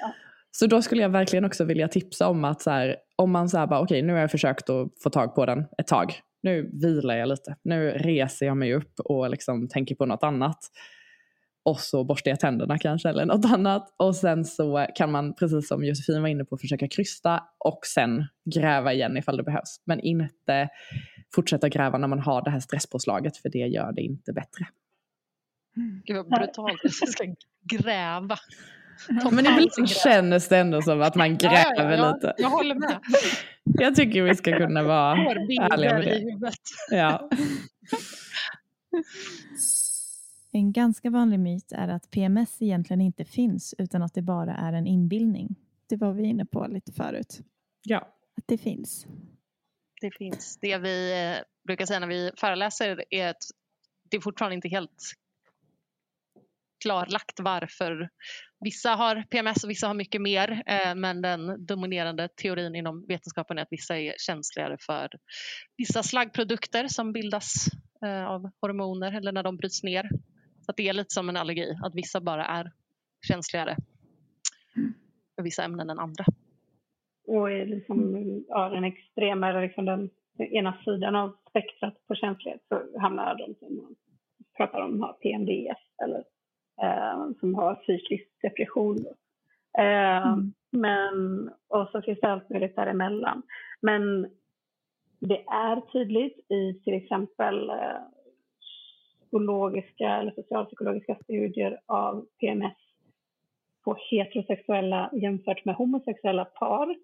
ja. 0.00 0.12
Så 0.50 0.66
då 0.66 0.82
skulle 0.82 1.02
jag 1.02 1.08
verkligen 1.08 1.44
också 1.44 1.64
vilja 1.64 1.88
tipsa 1.88 2.28
om 2.28 2.44
att 2.44 2.62
så 2.62 2.70
här, 2.70 2.96
om 3.16 3.30
man 3.30 3.48
så 3.48 3.58
här 3.58 3.66
bara 3.66 3.80
okej 3.80 3.98
okay, 3.98 4.06
nu 4.06 4.12
har 4.12 4.20
jag 4.20 4.30
försökt 4.30 4.70
att 4.70 4.88
få 5.02 5.10
tag 5.10 5.34
på 5.34 5.46
den 5.46 5.64
ett 5.78 5.86
tag. 5.86 6.20
Nu 6.42 6.70
vilar 6.82 7.16
jag 7.16 7.28
lite. 7.28 7.56
Nu 7.62 7.90
reser 7.90 8.46
jag 8.46 8.56
mig 8.56 8.74
upp 8.74 8.92
och 9.04 9.30
liksom 9.30 9.68
tänker 9.68 9.94
på 9.94 10.06
något 10.06 10.22
annat. 10.22 10.58
Och 11.64 11.80
så 11.80 12.04
borstar 12.04 12.30
jag 12.30 12.40
tänderna 12.40 12.78
kanske 12.78 13.08
eller 13.08 13.26
något 13.26 13.44
annat. 13.52 13.94
Och 13.96 14.16
sen 14.16 14.44
så 14.44 14.86
kan 14.94 15.12
man, 15.12 15.34
precis 15.34 15.68
som 15.68 15.84
Josefin 15.84 16.22
var 16.22 16.28
inne 16.28 16.44
på, 16.44 16.58
försöka 16.58 16.88
krysta 16.88 17.42
och 17.64 17.80
sen 17.94 18.24
gräva 18.54 18.92
igen 18.92 19.16
ifall 19.16 19.36
det 19.36 19.42
behövs. 19.42 19.82
Men 19.86 20.00
inte 20.00 20.68
fortsätta 21.34 21.68
gräva 21.68 21.98
när 21.98 22.08
man 22.08 22.18
har 22.18 22.42
det 22.42 22.50
här 22.50 22.60
stresspåslaget 22.60 23.36
för 23.36 23.48
det 23.48 23.58
gör 23.58 23.92
det 23.92 24.02
inte 24.02 24.32
bättre. 24.32 24.66
Gud 26.04 26.16
vad 26.16 26.28
brutalt, 26.28 26.80
jag 26.82 27.08
ska 27.08 27.34
gräva. 27.62 28.36
Men 29.30 29.46
ibland 29.46 29.88
känns 29.88 30.48
det 30.48 30.58
ändå 30.58 30.82
som 30.82 31.02
att 31.02 31.14
man 31.14 31.38
gräver 31.38 31.64
ja, 31.76 31.92
ja, 31.92 31.96
ja. 31.96 32.14
lite. 32.14 32.34
Jag 32.38 32.50
håller 32.50 32.74
med. 32.74 32.98
Jag 33.64 33.94
tycker 33.94 34.22
vi 34.22 34.34
ska 34.34 34.58
kunna 34.58 34.82
vara 34.82 35.12
ärliga 35.12 35.94
med 35.94 36.04
det. 36.04 36.96
Ja. 36.96 37.30
En 40.52 40.72
ganska 40.72 41.10
vanlig 41.10 41.40
myt 41.40 41.72
är 41.72 41.88
att 41.88 42.10
PMS 42.10 42.62
egentligen 42.62 43.00
inte 43.00 43.24
finns 43.24 43.74
utan 43.78 44.02
att 44.02 44.14
det 44.14 44.22
bara 44.22 44.54
är 44.54 44.72
en 44.72 44.86
inbildning. 44.86 45.56
Det 45.88 45.96
var 45.96 46.12
vi 46.12 46.24
inne 46.24 46.46
på 46.46 46.66
lite 46.66 46.92
förut. 46.92 47.40
Ja. 47.82 47.98
Att 48.36 48.44
det 48.46 48.58
finns. 48.58 49.06
Det 50.00 50.10
finns. 50.18 50.58
Det 50.60 50.78
vi 50.78 51.12
eh, 51.12 51.42
brukar 51.66 51.86
säga 51.86 52.00
när 52.00 52.06
vi 52.06 52.30
föreläser 52.36 53.04
är 53.10 53.28
att 53.28 53.42
det 54.10 54.16
är 54.16 54.20
fortfarande 54.20 54.54
inte 54.54 54.68
helt 54.68 55.12
klarlagt 56.82 57.40
varför 57.40 58.08
vissa 58.60 58.90
har 58.90 59.22
PMS 59.22 59.64
och 59.64 59.70
vissa 59.70 59.86
har 59.86 59.94
mycket 59.94 60.22
mer. 60.22 60.62
Eh, 60.66 60.94
men 60.94 61.22
den 61.22 61.66
dominerande 61.66 62.28
teorin 62.28 62.74
inom 62.74 63.06
vetenskapen 63.06 63.58
är 63.58 63.62
att 63.62 63.68
vissa 63.70 63.98
är 63.98 64.14
känsligare 64.18 64.76
för 64.80 65.08
vissa 65.76 66.02
slaggprodukter 66.02 66.88
som 66.88 67.12
bildas 67.12 67.54
eh, 68.04 68.26
av 68.26 68.50
hormoner 68.60 69.12
eller 69.12 69.32
när 69.32 69.42
de 69.42 69.56
bryts 69.56 69.82
ner. 69.82 70.10
Så 70.66 70.72
det 70.76 70.88
är 70.88 70.92
lite 70.92 71.14
som 71.14 71.28
en 71.28 71.36
allergi, 71.36 71.78
att 71.82 71.94
vissa 71.94 72.20
bara 72.20 72.46
är 72.46 72.72
känsligare 73.26 73.76
för 75.36 75.42
vissa 75.42 75.64
ämnen 75.64 75.90
än 75.90 75.98
andra. 75.98 76.24
Och 77.26 77.50
är 77.50 77.66
liksom, 77.66 78.44
ja, 78.48 78.68
den 78.68 78.84
extrema, 78.84 79.52
liksom 79.52 79.84
den, 79.84 80.10
den 80.38 80.46
ena 80.46 80.78
sidan 80.84 81.16
av 81.16 81.36
spektrat 81.50 82.06
på 82.06 82.14
känslighet 82.14 82.60
så 82.68 83.00
hamnar 83.00 83.36
de 83.38 83.54
som 83.54 83.76
man 83.76 83.94
pratar 84.56 84.80
om 84.80 85.00
har 85.00 85.12
PMDS 85.12 85.78
eller 86.04 86.24
eh, 86.82 87.30
som 87.40 87.54
har 87.54 87.74
psykisk 87.74 88.28
depression. 88.42 89.06
Eh, 89.78 90.26
mm. 90.26 90.52
men, 90.70 91.50
och 91.68 91.88
så 91.92 92.02
finns 92.02 92.20
det 92.20 92.32
allt 92.32 92.50
möjligt 92.50 92.76
däremellan. 92.76 93.42
Men 93.80 94.30
det 95.20 95.44
är 95.46 95.80
tydligt 95.80 96.50
i 96.50 96.80
till 96.84 96.94
exempel 96.94 97.70
eh, 97.70 98.00
psykologiska 99.20 100.16
eller 100.16 100.30
socialpsykologiska 100.30 101.18
studier 101.24 101.80
av 101.86 102.26
PMS 102.40 102.76
på 103.84 103.96
heterosexuella 104.10 105.10
jämfört 105.12 105.64
med 105.64 105.74
homosexuella 105.74 106.44
par 106.44 106.96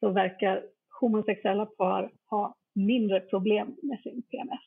så 0.00 0.10
verkar 0.10 0.62
homosexuella 1.00 1.66
par 1.66 2.12
ha 2.30 2.54
mindre 2.74 3.20
problem 3.20 3.76
med 3.82 4.00
sin 4.00 4.22
PMS. 4.22 4.60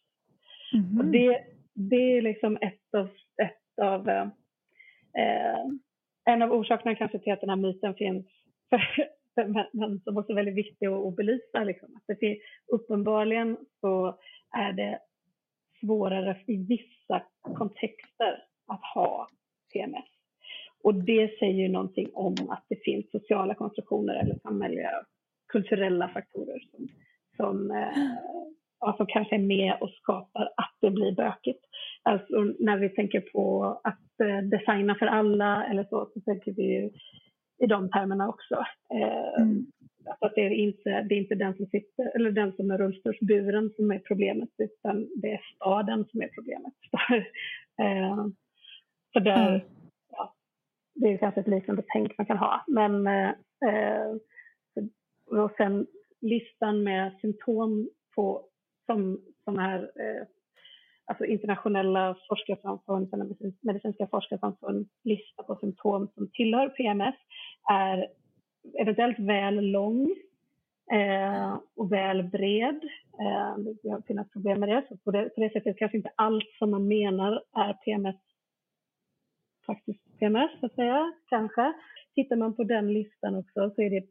Mm. 0.74 1.00
Och 1.00 1.06
det, 1.06 1.44
det 1.74 2.18
är 2.18 2.22
liksom 2.22 2.58
ett 2.62 2.96
av, 2.98 3.10
ett 3.44 3.80
av 3.82 4.10
eh, 4.10 5.66
en 6.26 6.42
av 6.42 6.52
orsakerna 6.52 6.96
kanske 6.96 7.20
till 7.20 7.34
att 7.34 7.42
den 7.42 7.50
här 7.50 7.58
myten 7.58 7.94
finns, 7.94 8.26
men 9.72 10.02
som 10.02 10.18
också 10.18 10.32
är 10.32 10.36
väldigt 10.36 10.56
viktig 10.56 10.86
att, 10.86 11.06
att 11.06 11.16
belysa. 11.16 11.63
Liksom. 11.63 11.96
Att 11.96 12.04
det 12.08 12.16
finns, 12.16 12.40
uppenbarligen 12.72 13.58
så 13.82 14.20
är 14.58 14.74
det 14.74 15.00
svårare 15.80 16.38
i 16.48 16.58
vissa 16.58 17.24
kontexter 17.42 18.44
att 18.68 18.82
ha 18.94 19.30
PMS. 19.74 20.06
Och 20.84 20.96
det 20.96 21.40
säger 21.40 21.54
ju 21.54 21.68
någonting 21.68 22.10
om 22.13 22.36
att 22.50 22.66
det 22.70 22.84
finns 22.84 23.12
sociala 23.12 23.56
konstruktioner 23.56 24.13
eller 24.13 24.40
samhälleliga 24.44 25.06
kulturella 25.48 26.10
faktorer 26.10 26.60
som, 26.72 26.88
som, 27.38 27.72
eh, 27.72 28.04
ja, 28.80 28.94
som 28.98 29.06
kanske 29.06 29.36
är 29.36 29.40
med 29.40 29.78
och 29.82 29.90
skapar 29.90 30.42
att 30.58 30.76
det 30.82 30.92
blir 30.92 31.16
bökigt. 31.16 31.66
Alltså 32.04 32.54
när 32.60 32.78
vi 32.78 32.90
tänker 32.90 33.22
på 33.22 33.64
att 33.84 34.20
eh, 34.24 34.42
designa 34.42 34.96
för 34.96 35.06
alla 35.06 35.66
eller 35.66 35.84
så, 35.84 36.10
så 36.14 36.22
tänker 36.22 36.54
vi 36.54 36.64
ju 36.64 36.90
i 37.64 37.68
de 37.68 37.90
termerna 37.90 38.30
också. 38.30 38.56
Eh, 38.94 39.42
mm. 39.42 39.66
Att 40.20 40.36
det 40.36 40.42
är, 40.42 40.50
inte, 40.50 40.90
det 41.10 41.16
är 41.16 41.20
inte 41.20 41.36
den 41.36 41.56
som 41.56 41.66
sitter, 41.66 42.16
eller 42.16 42.32
den 42.32 42.54
som 42.54 42.72
är 42.72 42.78
rullstolsburen 42.78 43.70
som 43.76 43.92
är 43.92 44.00
problemet, 44.00 44.50
utan 44.58 45.10
det 45.22 45.32
är 45.32 45.42
staden 45.56 46.06
som 46.06 46.22
är 46.22 46.28
problemet. 46.28 46.74
så 49.14 49.20
där, 49.20 49.50
mm. 49.50 49.62
ja, 50.12 50.34
det 50.96 51.14
är 51.14 51.18
kanske 51.18 51.42
ett 51.42 51.48
liknande 51.48 51.84
tänk 51.88 52.18
man 52.18 52.26
kan 52.28 52.38
ha. 52.38 52.64
Men 52.68 53.08
eh, 53.08 53.32
och 55.28 55.52
sen 55.58 55.88
listan 56.22 56.84
med 56.84 57.18
symptom 57.22 57.90
på, 58.16 58.46
som, 58.86 59.22
som 59.44 59.58
här 59.58 59.80
eh, 59.80 60.28
alltså 61.06 61.26
internationella 61.26 62.16
forskarsamfund, 62.30 63.10
medicinska 63.62 64.08
forskarsamfund 64.08 64.90
lista 65.04 65.44
på 65.44 65.56
symptom 65.56 66.08
som 66.16 66.30
tillhör 66.34 66.70
PMS 66.70 67.16
är 67.70 68.08
eventuellt 68.80 69.20
väl 69.20 69.72
lång 69.72 70.16
eh, 70.92 71.58
och 71.76 71.92
väl 71.92 72.24
bred. 72.24 72.80
Eh, 73.20 73.58
det 73.58 74.08
finns 74.08 74.32
problem 74.32 74.60
med 74.60 74.70
det. 74.70 74.86
Så 74.90 74.98
på, 74.98 75.12
det. 75.12 75.30
på 75.30 75.42
det 75.42 75.54
sättet 75.54 75.78
kanske 75.78 75.98
inte 75.98 76.12
allt 76.16 76.50
som 76.60 76.72
man 76.72 76.88
menar 76.88 77.44
är 77.56 77.74
PMS 77.74 78.16
faktiskt 79.66 80.20
PMS, 80.20 80.60
så 80.60 80.66
att 80.66 80.76
säga, 80.76 81.13
kanske. 81.30 81.74
Tittar 82.16 82.36
man 82.36 82.56
på 82.56 82.63
den 82.63 82.94
listan 82.94 83.36
också 83.36 83.72
så 83.76 83.82
är 83.82 83.90
det 83.90 84.06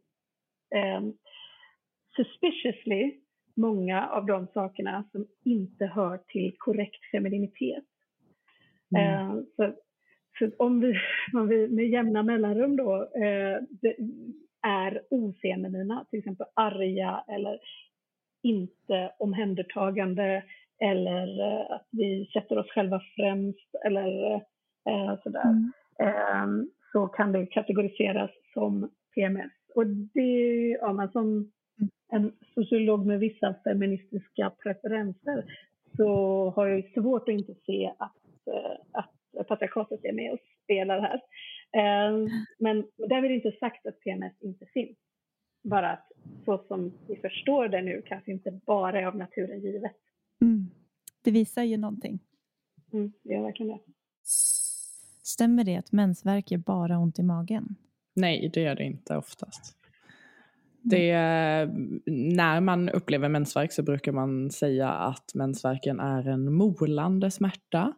suspiciously 2.16 3.20
många 3.56 4.08
av 4.08 4.26
de 4.26 4.46
sakerna 4.46 5.04
som 5.12 5.26
inte 5.44 5.86
hör 5.86 6.18
till 6.18 6.54
korrekt 6.58 7.10
femininitet. 7.12 7.84
Mm. 8.96 9.30
Eh, 9.30 9.42
så, 9.56 9.74
så, 10.38 10.50
om 10.58 10.80
vi, 10.80 10.94
om 11.34 11.48
vi 11.48 11.68
med 11.68 11.88
jämna 11.88 12.22
mellanrum 12.22 12.76
då 12.76 13.02
eh, 13.02 13.58
är 14.62 15.02
ofeminina, 15.10 16.04
till 16.10 16.18
exempel 16.18 16.46
arga 16.54 17.24
eller 17.28 17.58
inte 18.42 19.12
omhändertagande 19.18 20.42
eller 20.80 21.40
eh, 21.40 21.70
att 21.70 21.88
vi 21.90 22.30
sätter 22.32 22.58
oss 22.58 22.70
själva 22.70 23.00
främst 23.16 23.74
eller 23.84 24.34
eh, 24.88 25.18
sådär, 25.22 25.44
mm. 25.44 25.72
eh, 26.00 26.66
så 26.92 27.06
kan 27.06 27.32
det 27.32 27.46
kategoriseras 27.46 28.30
som 28.52 28.90
PMS. 29.14 29.52
Och 29.76 29.86
det, 29.86 30.68
ja, 30.80 30.92
man 30.92 31.12
som 31.12 31.52
en 32.12 32.32
sociolog 32.54 33.06
med 33.06 33.20
vissa 33.20 33.54
feministiska 33.64 34.50
preferenser 34.62 35.44
så 35.96 36.10
har 36.50 36.66
jag 36.66 36.92
svårt 36.94 37.28
att 37.28 37.32
inte 37.32 37.54
se 37.66 37.92
att, 37.98 38.16
eh, 38.46 38.78
att 38.92 39.48
patriarkatet 39.48 40.04
är 40.04 40.12
med 40.12 40.32
och 40.32 40.38
spelar 40.64 41.00
här. 41.00 41.14
Eh, 41.72 42.28
men 42.58 42.86
därmed 42.96 43.30
inte 43.30 43.52
sagt 43.60 43.86
att 43.86 44.00
PMS 44.00 44.42
inte 44.42 44.66
finns. 44.66 44.98
Bara 45.64 45.90
att 45.90 46.12
så 46.44 46.64
som 46.68 46.92
vi 47.08 47.16
förstår 47.16 47.68
det 47.68 47.82
nu 47.82 48.02
kanske 48.06 48.32
inte 48.32 48.60
bara 48.66 49.00
är 49.00 49.06
av 49.06 49.16
naturen 49.16 49.60
givet. 49.60 49.96
Mm. 50.42 50.70
Det 51.22 51.30
visar 51.30 51.62
ju 51.62 51.76
någonting. 51.76 52.18
Mm, 52.92 53.12
det 53.22 53.34
gör 53.34 53.42
verkligen 53.42 53.72
det. 53.72 53.82
Stämmer 55.22 55.64
det 55.64 55.76
att 55.76 55.92
mensvärk 55.92 56.50
gör 56.50 56.58
bara 56.58 56.98
ont 56.98 57.18
i 57.18 57.22
magen? 57.22 57.76
Nej, 58.16 58.50
det 58.54 58.60
gör 58.60 58.74
det 58.74 58.84
inte 58.84 59.16
oftast. 59.16 59.76
Det, 60.90 61.12
när 62.06 62.60
man 62.60 62.88
upplever 62.88 63.28
mensvärk 63.28 63.72
så 63.72 63.82
brukar 63.82 64.12
man 64.12 64.50
säga 64.50 64.88
att 64.88 65.34
mensvärken 65.34 66.00
är 66.00 66.28
en 66.28 66.52
molande 66.54 67.30
smärta 67.30 67.92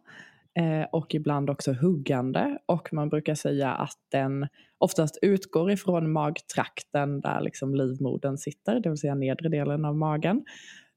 eh, 0.59 0.87
och 0.91 1.15
ibland 1.15 1.49
också 1.49 1.73
huggande. 1.73 2.57
Och 2.65 2.93
man 2.93 3.09
brukar 3.09 3.35
säga 3.35 3.71
att 3.71 3.97
den 4.11 4.47
oftast 4.77 5.19
utgår 5.21 5.71
ifrån 5.71 6.11
magtrakten 6.11 7.21
där 7.21 7.41
liksom 7.41 7.75
livmodern 7.75 8.37
sitter, 8.37 8.79
det 8.79 8.89
vill 8.89 8.97
säga 8.97 9.15
nedre 9.15 9.49
delen 9.49 9.85
av 9.85 9.95
magen. 9.95 10.43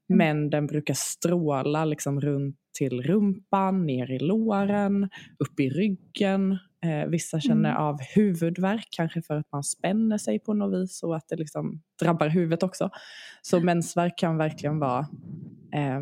Mm. 0.09 0.17
Men 0.17 0.49
den 0.49 0.67
brukar 0.67 0.93
stråla 0.93 1.85
liksom 1.85 2.21
runt 2.21 2.57
till 2.77 3.01
rumpan, 3.01 3.85
ner 3.85 4.11
i 4.11 4.19
låren, 4.19 5.09
upp 5.39 5.59
i 5.59 5.69
ryggen, 5.69 6.57
Eh, 6.83 7.05
vissa 7.07 7.39
känner 7.39 7.69
mm. 7.69 7.81
av 7.81 8.01
huvudvärk, 8.01 8.87
kanske 8.91 9.21
för 9.21 9.35
att 9.35 9.51
man 9.51 9.63
spänner 9.63 10.17
sig 10.17 10.39
på 10.39 10.53
något 10.53 10.81
vis 10.81 11.03
och 11.03 11.15
att 11.15 11.27
det 11.27 11.35
liksom 11.35 11.81
drabbar 12.01 12.27
huvudet 12.27 12.63
också. 12.63 12.89
Så 13.41 13.59
mensvärk 13.59 14.17
kan 14.17 14.37
verkligen 14.37 14.79
vara 14.79 14.99
eh, 15.73 16.01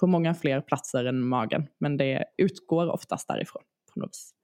på 0.00 0.06
många 0.06 0.34
fler 0.34 0.60
platser 0.60 1.04
än 1.04 1.28
magen, 1.28 1.66
men 1.78 1.96
det 1.96 2.24
utgår 2.38 2.90
oftast 2.90 3.28
därifrån 3.28 3.62
på 3.94 4.00
något 4.00 4.10
vis. 4.10 4.34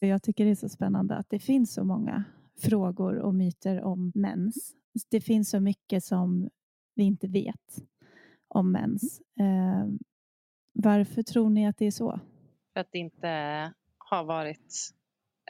Jag 0.00 0.22
tycker 0.22 0.44
det 0.44 0.50
är 0.50 0.54
så 0.54 0.68
spännande 0.68 1.16
att 1.16 1.30
det 1.30 1.38
finns 1.38 1.74
så 1.74 1.84
många 1.84 2.24
frågor 2.60 3.18
och 3.18 3.34
myter 3.34 3.82
om 3.82 4.12
mens. 4.14 4.74
Det 5.10 5.20
finns 5.20 5.50
så 5.50 5.60
mycket 5.60 6.04
som 6.04 6.50
vi 6.94 7.02
inte 7.04 7.28
vet 7.28 7.82
om 8.48 8.72
mens. 8.72 9.20
Eh, 9.40 9.86
varför 10.72 11.22
tror 11.22 11.50
ni 11.50 11.66
att 11.66 11.78
det 11.78 11.86
är 11.86 11.90
så? 11.90 12.20
För 12.72 12.80
att 12.80 12.88
det 12.92 12.98
inte 12.98 13.28
har 13.98 14.24
varit 14.24 14.92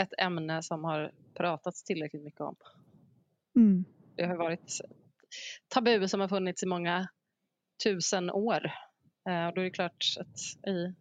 ett 0.00 0.12
ämne 0.18 0.62
som 0.62 0.84
har 0.84 1.12
pratats 1.34 1.84
tillräckligt 1.84 2.22
mycket 2.22 2.40
om. 2.40 2.56
Mm. 3.56 3.84
Det 4.16 4.26
har 4.26 4.36
varit 4.36 4.80
tabu 5.68 6.08
som 6.08 6.20
har 6.20 6.28
funnits 6.28 6.62
i 6.62 6.66
många 6.66 7.08
tusen 7.84 8.30
år. 8.30 8.66
Eh, 9.28 9.46
och 9.46 9.54
då 9.54 9.60
är 9.60 9.64
det 9.64 9.70
klart 9.70 10.04
att 10.20 10.66
i, 10.68 10.94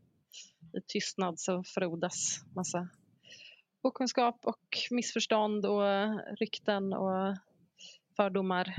i 0.77 0.81
tystnad 0.87 1.39
så 1.39 1.63
frodas 1.63 2.43
massa 2.55 2.89
okunskap 3.81 4.39
och 4.43 4.77
missförstånd 4.91 5.65
och 5.65 5.83
rykten 6.39 6.93
och 6.93 7.37
fördomar. 8.15 8.75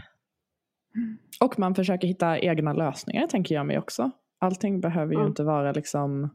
Och 1.40 1.58
man 1.58 1.74
försöker 1.74 2.08
hitta 2.08 2.38
egna 2.38 2.72
lösningar 2.72 3.26
tänker 3.26 3.54
jag 3.54 3.66
mig 3.66 3.78
också. 3.78 4.10
Allting 4.38 4.80
behöver 4.80 5.12
ju 5.12 5.18
mm. 5.18 5.28
inte 5.28 5.44
vara 5.44 5.72
liksom 5.72 6.30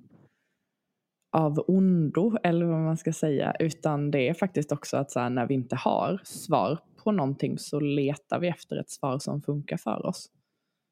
av 1.32 1.64
ondo 1.68 2.38
eller 2.44 2.66
vad 2.66 2.80
man 2.80 2.98
ska 2.98 3.14
säga 3.14 3.56
utan 3.60 4.12
det 4.12 4.30
är 4.30 4.34
faktiskt 4.34 4.72
också 4.72 4.98
att 4.98 5.12
så 5.12 5.20
här, 5.20 5.30
när 5.30 5.48
vi 5.48 5.54
inte 5.54 5.76
har 5.76 6.22
svar 6.24 6.80
på 7.04 7.12
någonting 7.12 7.58
så 7.58 7.80
letar 7.80 8.40
vi 8.40 8.48
efter 8.48 8.76
ett 8.78 8.90
svar 8.90 9.20
som 9.20 9.42
funkar 9.42 9.78
för 9.78 10.06
oss. 10.06 10.30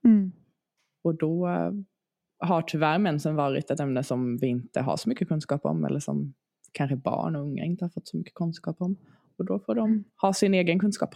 Mm. 0.06 0.32
Och 1.04 1.16
då 1.16 1.48
eh, 1.48 1.72
har 2.40 2.62
tyvärr 2.62 3.00
mensen 3.00 3.36
varit 3.36 3.72
ett 3.72 3.80
ämne 3.80 4.04
som 4.04 4.38
vi 4.38 4.48
inte 4.48 4.82
har 4.82 4.98
så 4.98 5.10
mycket 5.10 5.28
kunskap 5.28 5.66
om 5.66 5.86
eller 5.86 6.00
som 6.00 6.34
kanske 6.72 6.96
barn 6.96 7.36
och 7.36 7.42
unga 7.42 7.64
inte 7.64 7.86
har 7.86 7.90
fått 7.90 8.08
så 8.08 8.18
mycket 8.18 8.34
kunskap 8.34 8.82
om. 8.82 8.98
Och 9.38 9.46
då 9.46 9.60
får 9.60 9.76
de 9.76 9.90
mm. 9.90 10.04
ha 10.22 10.34
sin 10.34 10.54
egen 10.54 10.80
kunskap. 10.80 11.16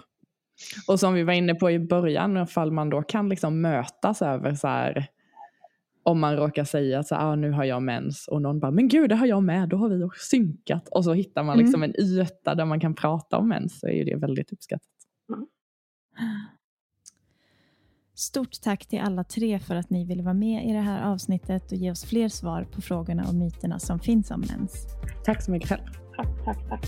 Och 0.88 1.00
som 1.00 1.14
vi 1.14 1.24
var 1.24 1.34
inne 1.34 1.56
på 1.56 1.72
i 1.72 1.80
början, 1.80 2.38
ifall 2.38 2.72
man 2.72 2.90
då 2.90 3.02
kan 3.02 3.30
liksom 3.30 3.62
mötas 3.62 4.22
över 4.22 4.56
så 4.56 4.68
här, 4.68 5.08
om 6.10 6.20
man 6.20 6.36
råkar 6.36 6.64
säga 6.64 7.00
att 7.00 7.12
ah, 7.12 7.36
nu 7.36 7.52
har 7.52 7.64
jag 7.64 7.84
mens 7.84 8.28
och 8.28 8.42
någon 8.42 8.60
bara, 8.60 8.72
men 8.72 8.88
gud 8.88 9.10
det 9.10 9.16
har 9.16 9.26
jag 9.26 9.44
med, 9.44 9.70
då 9.70 9.78
har 9.78 9.90
vi 9.90 10.10
synkat. 10.16 10.88
Och 10.88 11.04
så 11.04 11.14
hittar 11.14 11.44
man 11.44 11.58
liksom 11.58 11.84
mm. 11.84 11.96
en 11.98 12.06
yta 12.06 12.56
där 12.56 12.66
man 12.66 12.80
kan 12.80 12.96
prata 12.96 13.38
om 13.38 13.50
mens 13.50 13.80
så 13.80 13.88
är 13.88 14.06
det 14.06 14.16
väldigt 14.16 14.52
uppskattat. 14.52 14.88
Mm. 15.30 15.48
Stort 18.16 18.62
tack 18.62 18.86
till 18.86 19.00
alla 19.00 19.24
tre 19.24 19.60
för 19.60 19.76
att 19.76 19.90
ni 19.90 20.06
ville 20.06 20.24
vara 20.24 20.34
med 20.34 20.70
i 20.70 20.74
det 20.74 20.80
här 20.80 21.12
avsnittet 21.12 21.72
och 21.72 21.78
ge 21.78 21.92
oss 21.92 22.06
fler 22.06 22.30
svar 22.30 22.64
på 22.64 22.82
frågorna 22.82 23.28
och 23.28 23.36
myterna 23.36 23.80
som 23.80 24.00
finns 24.00 24.32
om 24.32 24.40
mens. 24.40 24.88
Tack 25.26 25.44
så 25.44 25.52
mycket 25.52 25.70
själv. 25.70 25.82
Tack, 26.16 26.46
tack, 26.46 26.70
tack. 26.70 26.86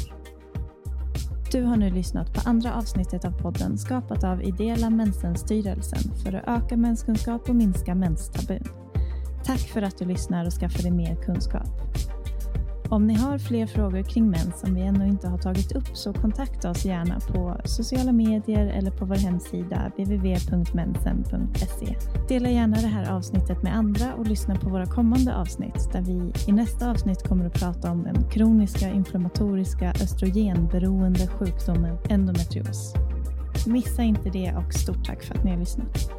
Du 1.51 1.63
har 1.63 1.77
nu 1.77 1.89
lyssnat 1.89 2.33
på 2.33 2.49
andra 2.49 2.73
avsnittet 2.73 3.25
av 3.25 3.31
podden 3.41 3.77
skapat 3.77 4.23
av 4.23 4.43
Ideella 4.43 4.89
Mensenstyrelsen 4.89 6.15
för 6.23 6.33
att 6.33 6.63
öka 6.63 6.77
menskunskap 6.77 7.49
och 7.49 7.55
minska 7.55 7.95
menstabun. 7.95 8.80
Tack 9.45 9.59
för 9.59 9.81
att 9.81 9.97
du 9.97 10.05
lyssnar 10.05 10.45
och 10.45 10.53
skaffar 10.53 10.81
dig 10.83 10.91
mer 10.91 11.15
kunskap. 11.15 11.67
Om 12.91 13.07
ni 13.07 13.13
har 13.13 13.37
fler 13.37 13.67
frågor 13.67 14.03
kring 14.03 14.29
mens 14.29 14.59
som 14.59 14.75
vi 14.75 14.81
ännu 14.81 15.07
inte 15.07 15.27
har 15.27 15.37
tagit 15.37 15.71
upp 15.71 15.97
så 15.97 16.13
kontakta 16.13 16.69
oss 16.69 16.85
gärna 16.85 17.19
på 17.19 17.57
sociala 17.65 18.11
medier 18.11 18.67
eller 18.67 18.91
på 18.91 19.05
vår 19.05 19.15
hemsida 19.15 19.91
www.mensen.se. 19.97 21.95
Dela 22.27 22.49
gärna 22.49 22.77
det 22.77 22.87
här 22.87 23.11
avsnittet 23.11 23.63
med 23.63 23.75
andra 23.75 24.13
och 24.13 24.27
lyssna 24.27 24.55
på 24.55 24.69
våra 24.69 24.85
kommande 24.85 25.35
avsnitt 25.35 25.91
där 25.91 26.01
vi 26.01 26.33
i 26.47 26.51
nästa 26.51 26.91
avsnitt 26.91 27.23
kommer 27.23 27.45
att 27.45 27.53
prata 27.53 27.91
om 27.91 28.03
den 28.03 28.29
kroniska 28.29 28.89
inflammatoriska 28.89 29.89
östrogenberoende 29.89 31.27
sjukdomen 31.27 31.97
endometrios. 32.09 32.93
Missa 33.67 34.03
inte 34.03 34.29
det 34.29 34.53
och 34.55 34.73
stort 34.73 35.05
tack 35.05 35.23
för 35.23 35.35
att 35.35 35.43
ni 35.43 35.51
har 35.51 35.57
lyssnat. 35.57 36.11